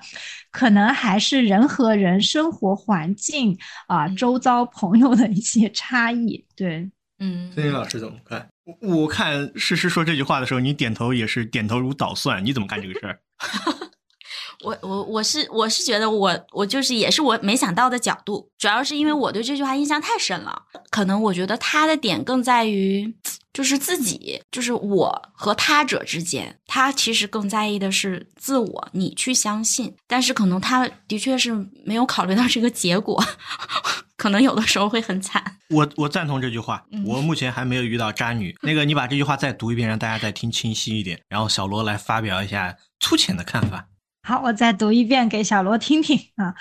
[0.50, 6.44] 可能还是人和人生活环境啊，周遭朋友的一些差异。
[6.56, 7.52] 对，嗯。
[7.52, 8.48] 森林老师怎么看？
[8.80, 12.44] 我看诗诗说这句话的时候，你点头也是点头如捣蒜。
[12.44, 13.18] 你怎么看这个事儿？
[14.64, 20.62] 我我我是我是觉得我我就是也是我没想到的角度，主要是因为我对这句话印象太深了。
[20.90, 23.14] 可能我觉得他的点更在于。
[23.58, 29.92] 就是自己，就是我和他者之间，他其实更在意的是自我，你去相信。
[30.06, 31.52] 但是可能他的确是
[31.84, 33.20] 没有考虑到这个结果，
[34.16, 35.42] 可能有的时候会很惨。
[35.70, 38.54] 我我赞同这句话，我目前还没有遇到渣女。
[38.62, 41.20] 那个，你把这句话再读一遍，让大家再听清晰一点。
[41.28, 43.88] 然后小罗来发表一下粗浅的看法。
[44.28, 46.54] 好，我再读一遍给小罗听听啊。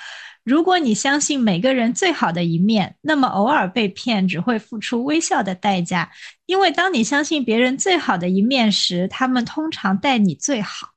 [0.46, 6.10] 如果你相信每个人最好的一面，那么偶尔被骗只会付出微笑的代价，
[6.46, 10.92] 因为当你相信别人最好的一面时，他们通常待你最好。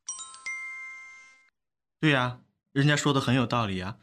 [2.01, 2.39] 对呀，
[2.73, 3.97] 人家说的很有道理啊。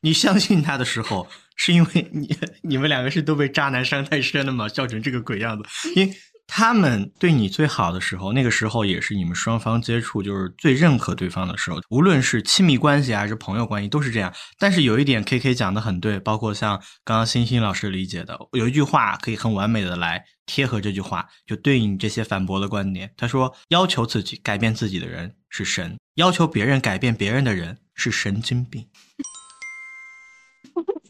[0.00, 4.68] 你相信他的时候，是因为你你们两个是都被渣男伤太深了吗？
[4.68, 6.12] 笑成这个鬼样子，因。
[6.50, 14.34] 他们对你最好的时候，那个时候也是你们双方接触就是最认可对方的时候，无论是亲密关系还是朋友关系都是这样。
[14.58, 23.12] 但是有一点，K K 讲的很对，包括像刚刚欣欣老师理解的，有一句话可以很完美的来贴合这句话，就对应这些反驳的观点。
[23.16, 28.88] 他说：“要求自己改变自己的人是神，要求别人改变别人的人是神经病。”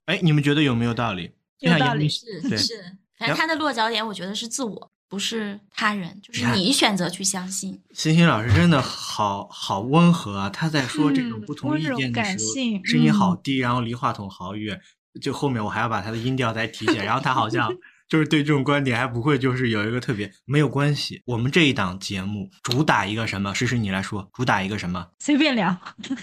[0.07, 1.31] 哎，你们觉得有没有道理？
[1.61, 2.97] 有道理，是是。
[3.17, 4.91] 反正他的落脚点，我觉得是自我。
[5.09, 7.81] 不是他人，就是你选择去相信。
[7.95, 10.51] 欣欣老师真的好好温和啊！
[10.51, 14.81] 他在说这种不同意见的时候，声音好低，然后离话筒好远。
[15.23, 17.05] 就后面我还要把他的音调再提起来。
[17.05, 17.75] 然后他好像
[18.07, 21.23] 就是对这种观点还不会，就是有一个特别没有关系。
[21.25, 23.55] 我们这一档节目主打一个什么？
[23.55, 25.09] 诗诗你来说，主打一个什么？
[25.19, 25.75] 随便聊。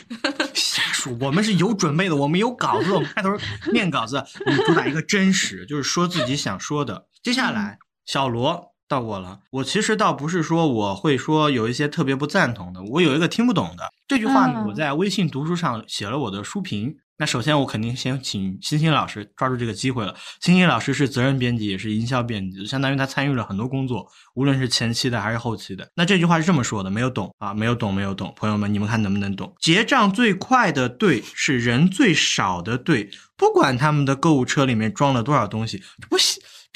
[0.53, 3.29] 瞎说，我们是有准备的，我们有稿子，我们开头
[3.73, 4.23] 念稿子。
[4.45, 7.07] 我们主打一个真实，就是说自己想说的。
[7.23, 8.74] 接下来，小罗。
[8.87, 16.95] 到我了，我其实倒不是说我会说有一些特别不赞同的，我有一个听不懂的这句话呢，我在微信读书上写了我的书评。
[17.17, 20.13] 那首先我肯定先请星星老师抓住这个机会了。
[20.41, 25.87] 星星老师是责任编辑，也是营销编辑，相当于他参与了很多工作，无论是前期的还是后期的。
[25.95, 29.55] 那这句话是这么说的，没有懂啊，没有懂，没有懂，朋友们，你们看能不能懂？
[29.61, 36.17] 结账最快的队是人最少的队，不管他们的购物车里面装了多少东西，不。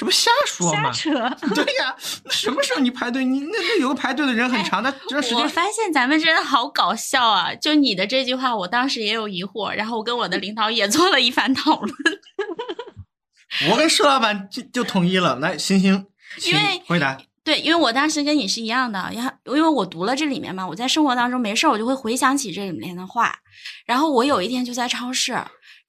[0.00, 0.90] 这不瞎说吗？
[0.90, 1.10] 瞎扯。
[1.54, 3.22] 对呀，那什么时候你排队？
[3.22, 5.38] 你那那有个排队的人很长，那这时间。
[5.38, 7.54] 我发现咱们真的好搞笑啊！
[7.56, 11.94] 就你的这句话，我当时也有疑惑，然后我跟我的领导也做了一番讨论。
[13.70, 16.06] 我跟施老板就就统一了，来，星星，
[16.46, 17.18] 因为回答。
[17.44, 19.22] 对，因为我当时跟你是一样的，因
[19.54, 23.36] 因为我读了这里面嘛，我在生活当中没事儿，我就会回想起这里面的话。
[23.84, 25.36] 然后我有一天就在超市。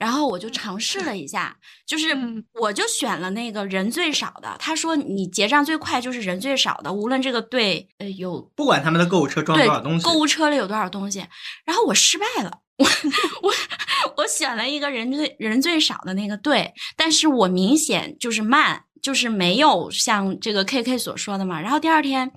[0.01, 2.07] 然后我就尝试了一下，就是
[2.59, 4.55] 我就选了那个人最少的。
[4.57, 11.23] 他说你结账最快就是人最少的，无论这个队呃有不管他们的购物车装多少东西，购物车里有多少东西。
[11.63, 12.85] 然后我失败了， 我
[13.43, 13.53] 我
[14.17, 21.61] 我选了一个人最人最少的那个队，但是我明显就是慢，就是没有像这个 K K 所说的嘛。
[21.61, 22.31] 然后第二天。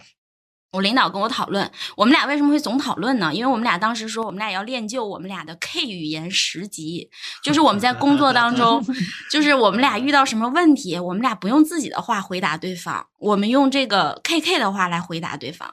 [0.75, 3.33] 我领导跟我讨论，我们俩为什么会总讨论呢？
[3.33, 7.09] 因为我们俩当时说，我们俩要练就我们俩的 K 语言十级，
[7.45, 8.85] 就是我们在工作当中，
[9.31, 15.73] 就是我们俩遇到什么问题，我们俩不用自己的话回答对方，我们用这个 KK 的话来回答对方。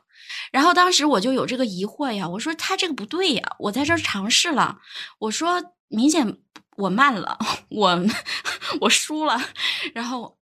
[0.51, 4.77] 然后当时我就有这个疑惑呀，我说他这个不对呀，我在这尝试了，
[5.17, 6.37] 我说明显
[6.77, 7.99] 我慢了， 我
[8.81, 9.41] 我输了。
[9.95, 10.37] 然后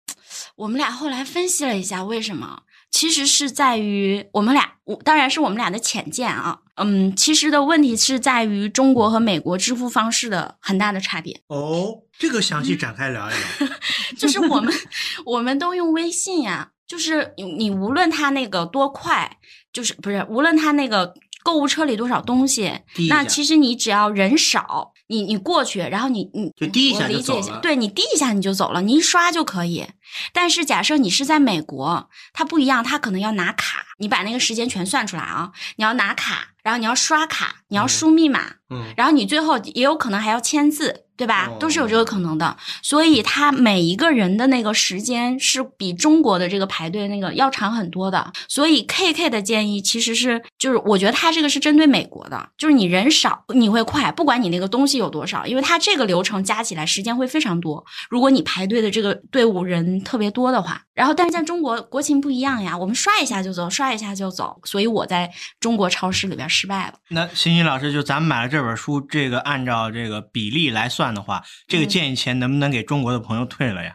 [0.55, 2.63] 我们俩后来分析了一下，为什么？
[2.91, 6.59] 其实是在于我们俩，我当然是我们俩的浅见啊。
[6.75, 11.41] 嗯，其实的问题是在于中国和美国支付方式的很大的差别。
[11.47, 13.67] 哦，这个详细展开聊一聊。
[14.17, 14.73] 就是我们，
[15.25, 19.37] 我们都用微信呀，就是你你无论他那个多快，
[19.73, 24.93] 就是不是无论他那个购物车里多少东西，那其实你只要人少。
[25.07, 27.59] 你你过去，然后你你就滴一下就走了。
[27.59, 29.85] 对你滴一下你就走了，你一刷就可以。
[30.33, 41.03] 但是假设你是在美国，它不一样，它可能要拿卡，你把那个时间全算出来啊，你要拿卡，然后你要刷卡，你要输密码，嗯，然后你最后也有可能还要签字。
[41.17, 41.49] 对吧？
[41.59, 48.31] 都是有这个可能的，所以他每一个人的那个时间是比中国的这个排队那个要长很多的。
[48.47, 57.83] 所以 K K 的建议其实是，就是我觉得他这个是针对美国的，就是你人少你会快，不管你那个东西有多少，因为他这个流程加起来时间会非常多。
[58.11, 66.93] 如果你排队的这个队伍人特别多的话，然后但是在中国国情不一样呀，我们刷一下就走，刷一下就走，所以我在中国超市里边失败了。
[67.09, 73.93] 那欣欣老师就咱们买了这这本书这个按照这个比例来算的话，这个建议钱能不能给中国的朋友退了呀？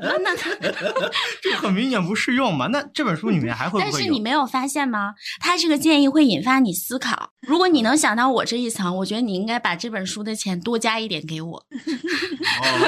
[0.00, 0.36] 那
[1.40, 2.66] 这很明显不适用嘛？
[2.66, 3.90] 那这本书里面还会不会？
[3.90, 5.14] 但是你没有发现吗？
[5.40, 7.30] 他这个建议会引发你思考。
[7.46, 11.64] 如果你能想到我这一层，我觉得你应该把这本书的钱多加一点给我。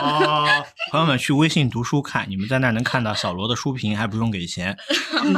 [0.03, 0.47] 哦，
[0.93, 4.77] 朋友们去微信读书看，你们在那能看到小罗的书评，还不用给钱。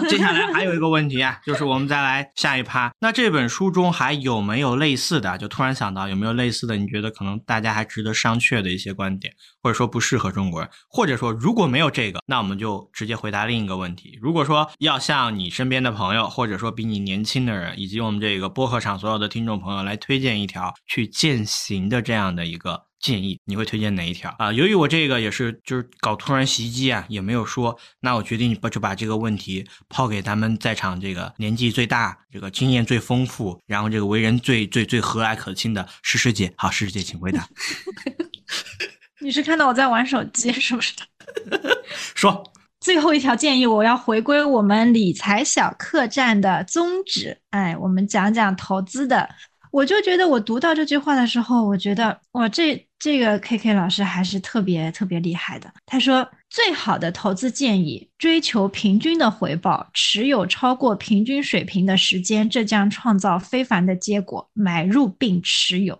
[0.08, 2.90] 接下来还有一个问题啊，就是我们再来下一趴。
[3.00, 5.38] 那这本书中还有没有类似的？
[5.38, 6.76] 就突然想到有没有类似的？
[6.76, 14.18] 你觉得可能大家还值得商榷的一些观点，或者说不适合中国人，或者说如果没有这个，那我们就直接回答另一个问题。
[14.20, 22.89] 如果说要向你身边的朋友，或者说比你年轻的人，以及我们这个播客场所有的听众朋友来推荐一条去践行的这样的一个。
[23.00, 24.52] 建议你会推荐哪一条啊？
[24.52, 36.52] 由于我这个也是就是搞突然袭击啊，也没有说，那我决定把就把这个问题抛给咱们在场这个年纪最大、这个经验最丰富，然后这个为人最最最和蔼可亲的诗诗姐。
[36.56, 37.48] 好，诗诗姐，请回答。
[39.20, 40.92] 你是看到我在玩手机是不是？
[42.14, 42.42] 说
[42.80, 47.38] 最后一条建议，我要回归我们理财小客栈的宗旨。
[47.50, 49.28] 哎，我们讲讲投资的。
[49.70, 55.72] 我就觉得，我读到这句话的时候，我觉得哇，这这个 K K 老师还是特别特别厉害的。
[55.86, 64.48] 他说，最好的投资建议，追求平均的回报，持有超过平均水平的时间，这将创造非凡的结果。
[64.52, 65.98] 买入并持有。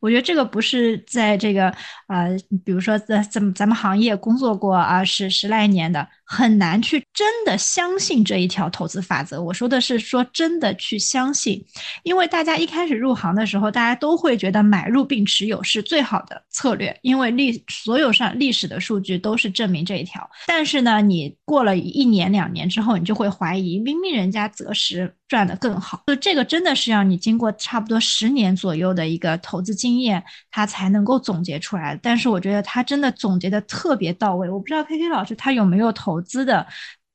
[0.00, 1.72] 我觉得这个不是在这个
[2.08, 9.42] 呃，比如说在咱们咱们行业工作过啊，是十来年的，很难去真的相信这一条投资法则。
[9.42, 11.64] 我说的是说真的去相信，
[12.02, 20.28] 因为大家一开始入行的时候，大家都会觉得买入并持有是最好的策略，因为历所有上历史的数据都是证明这一条。
[20.46, 29.62] 但是呢，你过了一年两年之后，你就会怀疑，明明人家择时赚的更好，就这个真的是要你经过差不多十年左右的一个投。
[29.62, 31.96] 资经验，他才能够总结出来。
[32.02, 34.50] 但是我觉得他真的总结的特别到位。
[34.50, 36.66] 我不知道 K K 老师他有没有投资的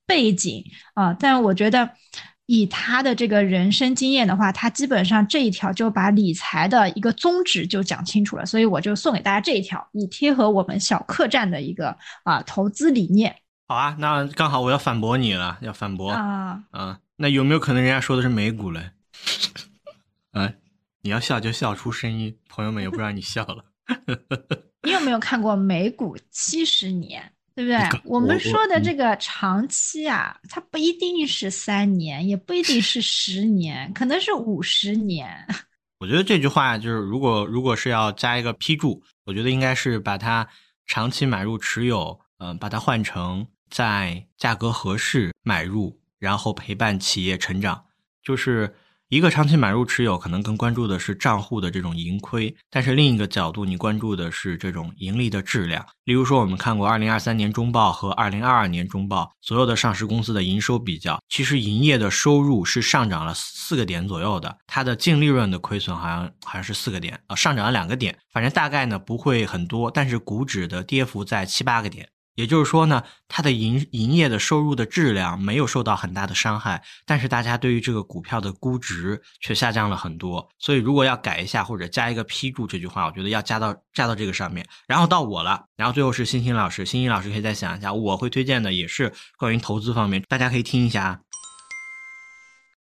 [0.05, 1.13] 背景啊？
[1.19, 1.89] 但我觉得
[2.45, 8.45] 以他的这个人生经验的话，他基本上这一条就把理财的一个宗旨就讲清楚了。
[8.45, 13.35] 所以我就送给大家这一条，以贴合我们小客栈的一个啊投资理念。
[13.67, 16.99] 好啊，那刚好我要反驳你了，要反驳啊啊！
[17.17, 18.91] 那有没有可能人家说的是美股嘞？
[20.31, 20.53] 啊？
[21.01, 23.65] 你要笑就笑出声音，朋友们也不让你笑了。
[24.83, 27.31] 你有没有看过美股七十年？
[27.57, 28.01] 对不对？
[28.05, 35.27] 我们说的这个长期啊，它不一定是三年，也不一定是十年，可能是五十年。
[35.97, 40.47] 我觉得这句话就是，如果如果是要加一个批注，我觉得应该是把它
[40.85, 47.85] 长期买入持有，嗯，把它换成在价格合适买入，然后陪伴企业成长，
[48.21, 48.71] 就是。
[49.09, 55.85] 一个长期买入持有，可能更关注的是账户的这种盈亏，但是另一个角度，你关注的是这种盈利的质量。
[56.03, 72.09] 例如说，我们看过二零二三年中报和二零二二年中报所有的上市公司的营收比较，其实营业的收入是上涨了四个点左右的，它的净利润的亏损好像好像是四个点啊，上涨了两个点，反正大概呢不会很多，但是股指的跌幅在七八个点。
[72.37, 80.47] 也就是说呢，它的营营业的收入的质量没有受到很大的伤害，但是大家对于这个股票的估值却下降了很多。
[80.59, 84.63] 所以如果要改一下或者加一个批注这句话，我觉得要加到加到这个上面。
[84.87, 91.23] 然后到我了，然后最后是欣欣老师，欣欣老师可以再想一下，我会推荐的也是关于投资方面，大家可以听一下。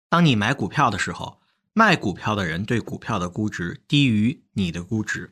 [0.10, 1.40] 当你买股票的时候，
[1.74, 5.28] 卖股票的人对股票的估值低于你的估值；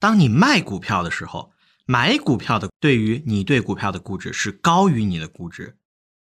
[0.00, 1.52] 当你卖股票的时候。
[1.86, 5.76] 买股票的对于你对股票的估值是高于你的估值。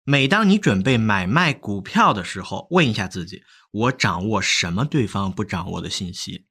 [0.03, 3.41] 每当你准备买卖股票的时候，问一下自己：
[3.71, 6.45] 我掌握什么对方不掌握的信息？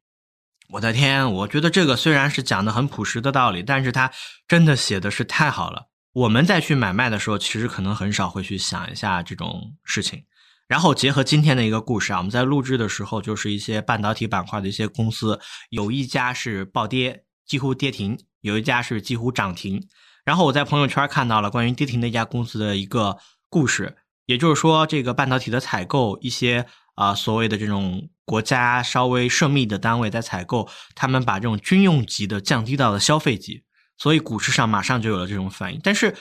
[0.71, 4.11] 我的天，我觉得这个虽然是讲的很朴实的道理，但是它
[4.49, 5.89] 真的写的是太好了。
[6.13, 10.25] 我们在去买卖的时候，其实可能很少会去想一下这种事情。
[10.67, 15.41] 然后结合今天的一个故事啊，我们在录制的时候，就是一些半导体板块的一些公司，
[15.71, 18.17] 有一家是暴跌，几乎跌停。
[18.41, 19.89] 有一家是几乎涨停，
[20.25, 23.19] 然后我在朋友圈看到了关于跌停那家公司的一个
[23.51, 23.97] 故事，
[24.27, 33.65] 也就是说，这个半导体的采购，一些啊所谓的这种国家稍微涉密的单位在采购，他们把这种军用级的降低到了消费级，
[33.99, 35.81] 所以股市上马上就有了这种反应。
[35.83, 36.15] 但是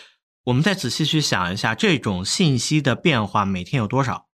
[0.46, 4.27] 我们再仔细去想一下，这种信息的变化每天有多少？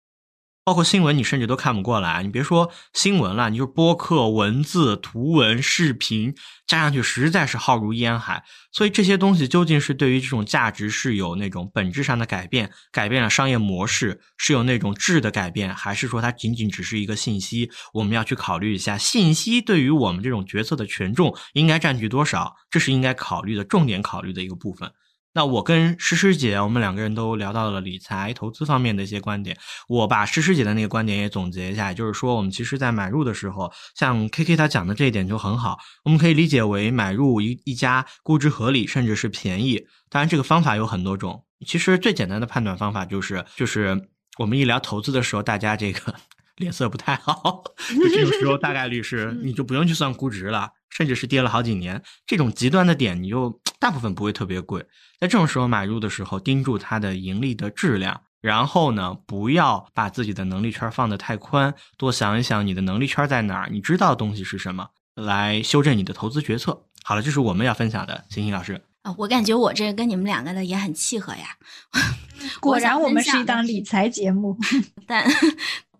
[0.66, 2.24] 包括新闻，你甚至都看不过来。
[2.24, 6.34] 你别说新闻了，你就播客、文字、图文、视频
[6.66, 8.45] 加上去，实在是浩如烟海。
[8.72, 17.70] 所以这些东西究竟是对于这种价值是有那种本质上的改变，改变了商业模式，是有那种质的改变，还是说它仅仅只是一个信息？
[17.93, 22.55] 我们要去考虑一下，信息对于我们这种决策的权重应该占据多少？
[22.72, 24.89] 这是应该考虑的重点考虑的一个部分。
[25.36, 29.58] 那我跟诗诗姐，我们两个人都聊到了理财投资方面的一些观点。
[29.88, 39.88] 我把诗诗姐的那个观点也总结一下，也就是说，我们其实在买入的时候，像 K K 他讲的这一点就很好，我们可以理解为买入一一家估值合理，甚至是便宜。
[40.10, 41.44] 当然，这个方法有很多种。
[41.66, 46.14] 其实最简单的判断方法就是，就是我们一聊投资的时候，大家这个
[46.58, 50.70] 脸色不太好，就这种时候大概率是你就不用去算估值了。
[50.96, 53.50] 甚至是跌了好几年，这种极端的点，你就
[53.84, 54.80] 大部分不会特别贵。
[55.20, 66.86] 在这种时候买入的时候，盯住它的盈利的质量，然后呢，不要把自己的能力圈放得太宽，多想一想你的能力圈在哪儿，你知道的东西是什么，来修正你的投资决策。
[67.04, 71.58] 好了，这是我们要分享的，星星老师啊，我感觉我这个跟你们两个的也很契合呀。
[72.62, 74.58] 果然，我们是一档理财节目，
[75.06, 75.30] 但。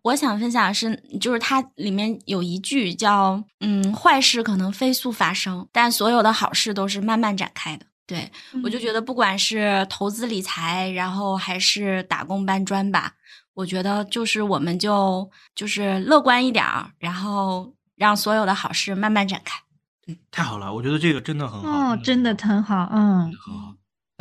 [0.04, 8.30] 我想分享的是，就是它里面有一句叫“嗯，坏事可能飞速发生，但所有的好事都是慢慢展开的。”对
[8.64, 13.14] 我就觉得，不管是投资理财，然后还是打工搬砖吧，
[13.54, 19.58] 我觉得就是我们就就是乐观一点儿，然后让所有的好事慢慢展开。
[20.08, 23.74] 嗯，太好了，我觉得这个真的很好，哦，真的很好，嗯，很好。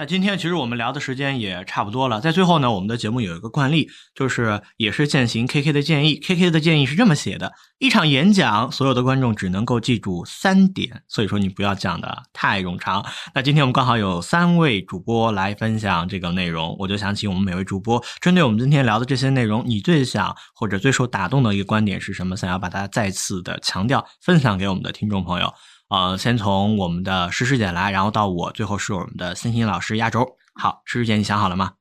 [0.02, 6.16] 那今天其实我们聊的时间也差不多了，在最后呢，我们的节目有一个惯例，就是也是践行 K K 的建议。
[6.16, 13.06] K K 的建议是这么写的：一场演讲，所有的观众只能够记住三点，所以说你不要讲的太冗长。
[13.32, 22.36] 那今天我们刚好有三位主播来分享这个内容，我就想请我们每位主播针对我们今天聊的这些内容，你最想或者最受打动的一个观点是什么？
[22.36, 25.54] 想要把它再次的强调，分享给我们的听众朋友。
[25.92, 30.26] 呃，先从我们的诗诗姐来，然后到我，最后是我们的欣欣老师压轴。
[30.54, 31.72] 好，诗诗姐，你想好了吗？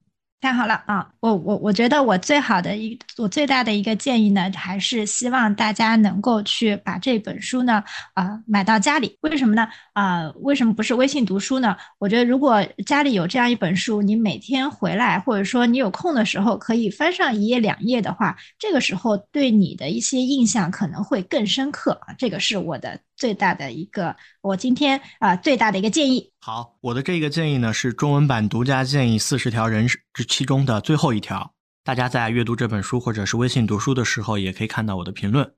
[0.42, 1.08] 太好了啊！
[1.22, 7.82] 我我我觉得我最好的一我最大的一个建议呢，还是希望大家能够去把这本书呢，
[8.16, 9.18] 啊，买到家里。
[9.22, 9.66] 为什么呢？
[9.94, 11.78] 啊，为什么不是微信读书呢？
[11.98, 22.14] 我觉得如果家里有这样一本书，你每天回来，或者说你有空的时候，可以翻上一页两页的话，这个时候对你的一些印象可能会更深刻啊。
[22.18, 26.34] 这个是我的最大的一个，我今天啊最大的一个建议。
[26.40, 31.54] 好，我的这个建议呢是中文版独家建议四十条人之其中的最后一条。
[31.84, 35.54] 大家在阅读这本书或者是微信读书的时候，也可以看到我的评论。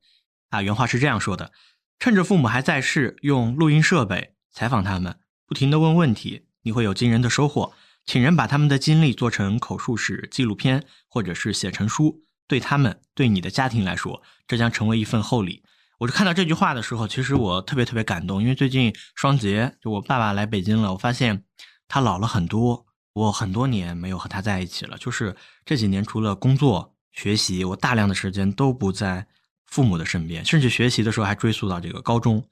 [0.49, 1.53] 啊，原话是这样说的：
[1.99, 5.15] 趁着父母还在世，用录音设备采访他们，
[5.47, 7.71] 不停的问问题，你会有惊人的收获。
[8.05, 15.63] 请人把他们的经历做成口述史、纪录片，或者是写成书，对他们、对你的家庭来说，这将成为一份厚礼。
[16.03, 21.45] 我就看到这句话的时候，其实我特别特别感动，因为最近双节，就我爸爸来北京了，我发现
[21.87, 24.97] 他老了很多，我很多年没有和他在一起了。
[24.97, 25.33] 就是
[25.63, 29.25] 这几年，除了工作、学习，我大量的时间都不在
[29.65, 32.43] 父母的身边，甚至学习的时候还追溯到这个高中。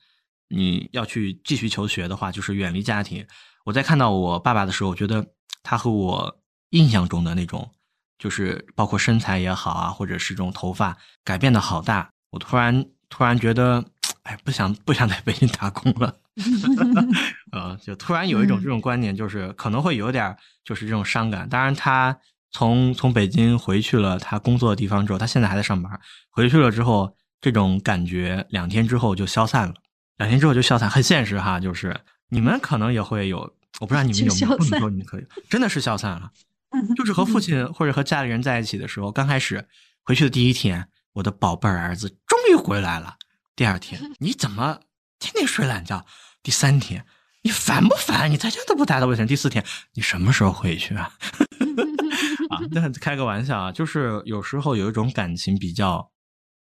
[0.48, 3.28] 你要去继续求学的话，就是远离家庭。
[3.66, 5.28] 我在看到我爸爸的时候，我觉得
[5.62, 7.70] 他和我印象中的那种，
[8.18, 12.86] 就是包括身材也好啊，或者是这种头发改变的好大，我突然。
[13.12, 13.84] 突然觉得，
[14.24, 16.16] 哎，不想不想在北京打工了，
[17.52, 21.48] 呃，就突然有一种这种观点，就是可能会有点就是这种伤感。
[21.50, 22.18] 当然，他
[22.52, 25.92] 从从北京回去了，他工作的地方之后，他现在还在上班。
[26.30, 29.74] 回去了之后，这种感觉两天之后就消散了，
[30.18, 31.60] 两天之后就消散，很现实哈。
[31.60, 32.00] 就是
[32.30, 33.40] 你们可能也会有，
[33.80, 36.32] 我不知道你们有没有，不能说你们可以，真的是消散了。
[36.96, 39.68] 就是和父亲或者和家里人在一起的时候，刚开始
[40.04, 40.88] 回去的第一天。
[41.14, 43.16] 我的宝贝儿子终于回来了。
[43.56, 44.80] 第二天，你怎么
[45.20, 46.06] 天天睡懒觉？
[46.42, 47.06] 第三天，
[47.44, 48.32] 你烦不烦？
[48.32, 49.28] 你在家都不打扫卫生。
[49.28, 51.12] 第四天，你什么时候回去啊？
[52.50, 56.12] 啊，那开个玩笑啊，就是有时候有一种感情比较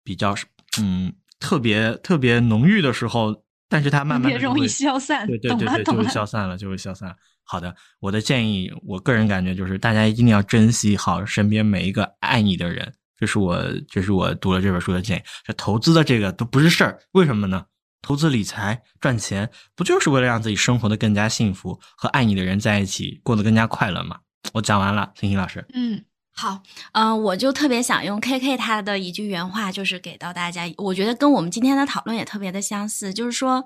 [0.04, 0.34] 比较
[0.80, 5.26] 嗯特别特别浓郁的时候，但是它慢慢容易消散。
[5.26, 7.16] 对对对对，就会消散了，就会消散。
[7.44, 12.92] 好的，我的建议，我个人感觉就是大家一定要珍惜好身边每一个爱你的人。
[13.22, 13.56] 这是我，
[13.88, 15.22] 这是我读了这本书的建议。
[15.44, 17.66] 这投资的这个都不是事儿，为什么呢？
[18.00, 24.16] 投资理财赚钱，不就是为了让自己生活的更加幸福，和爱你的人在一起，过得更加快乐吗？
[24.54, 25.64] 我讲完了，星星老师。
[25.72, 26.04] 嗯。
[26.34, 26.62] 好，
[26.92, 33.62] 嗯，我就特别想用 K K 他的一句原话，就是给到大家，我觉得跟我们今天的讨论也特别的相似，就是说，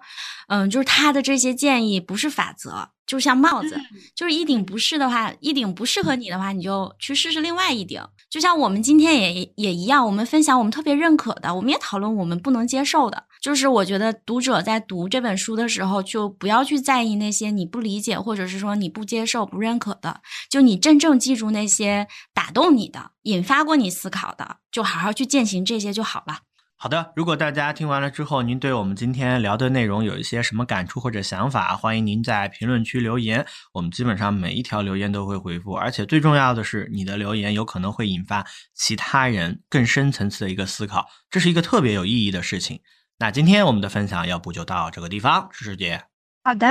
[0.49, 3.81] 嗯，就是他的这些建议不是法则，就像帽子，
[4.17, 8.03] 就是一顶不适的话，一顶不适合你的话，你就去试试另外一顶。
[8.29, 13.25] 就像我们今天也也一样，我们分享我们特别认可的，我们也讨论我们不能接受的。
[13.41, 20.21] 就是我觉得读者在读这本书的时候，就不要去在意那些你不理解或者是说你不接受、不认可的，
[20.51, 26.39] 就你真正记住那些打动你的、引发过你思考的，就好好去践行这些就好了。
[26.79, 33.47] 好的，如果大家听完了之后，您对我们今天聊的内容有一些什么感触或者想法，欢迎您在评论区留言。
[33.73, 42.81] 我们基本上每一条留言都会回复，而且最重要的是，你的留言有可能会引发其他人更深层次的一个思考，这是一个特别有意义的事情。
[43.19, 46.05] 那今天我们的分享要不就到这个地方，诗诗姐。
[46.45, 46.69] 好的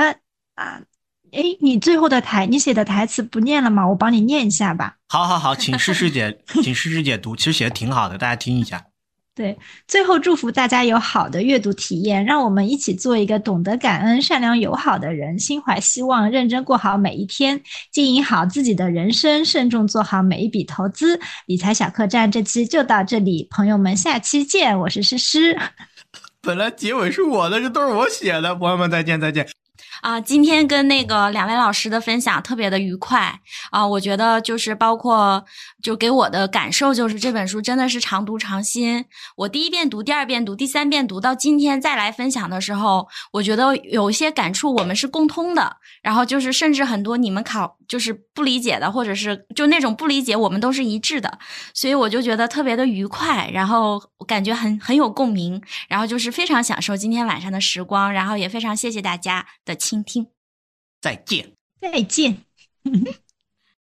[0.54, 0.80] 啊，
[1.32, 3.88] 哎，你最后的台你写的台词不念了吗？
[3.88, 4.98] 我帮你念一下吧。
[5.08, 8.86] 好好好，请诗诗姐，请诗诗姐读，其实写的挺好的，大家听一下。
[9.36, 9.54] 对，
[9.86, 17.60] 最后祝福大家有好的阅读体验，让我们一起做一个懂得感恩、善良友好的人，心怀希望，认真过好每一天，
[17.92, 21.20] 经营好自己的人生，慎重做好每一笔投资。
[21.44, 24.80] 理财小客栈这期就到这里，朋友们，下期见！
[24.80, 25.54] 我是诗诗。
[26.40, 29.46] 本来结尾是我的，这都是我写的，朋友们再见再见。
[30.02, 33.40] 啊，今天跟那个两位老师的分享特别的愉快
[33.70, 33.86] 啊！
[33.86, 35.44] 我觉得就是包括
[35.82, 39.04] 就给我的感受就是这本书真的是常读常新。
[39.36, 45.76] 我第一遍读、第二遍读、第三遍读到今天再来分享的时候，我觉得有一些感触我们是共通的。
[46.02, 51.38] 然后就是甚至很多你们考就是不理解的，或者是就那种不理解，我们都是一致的。
[51.74, 59.74] 所以我就觉得特别的愉快，然后感觉很很有共鸣，然后就是非常享受今天晚上的时光，然后也非常谢谢大家的。
[59.86, 60.26] 倾听，
[61.00, 62.42] 再见，再见。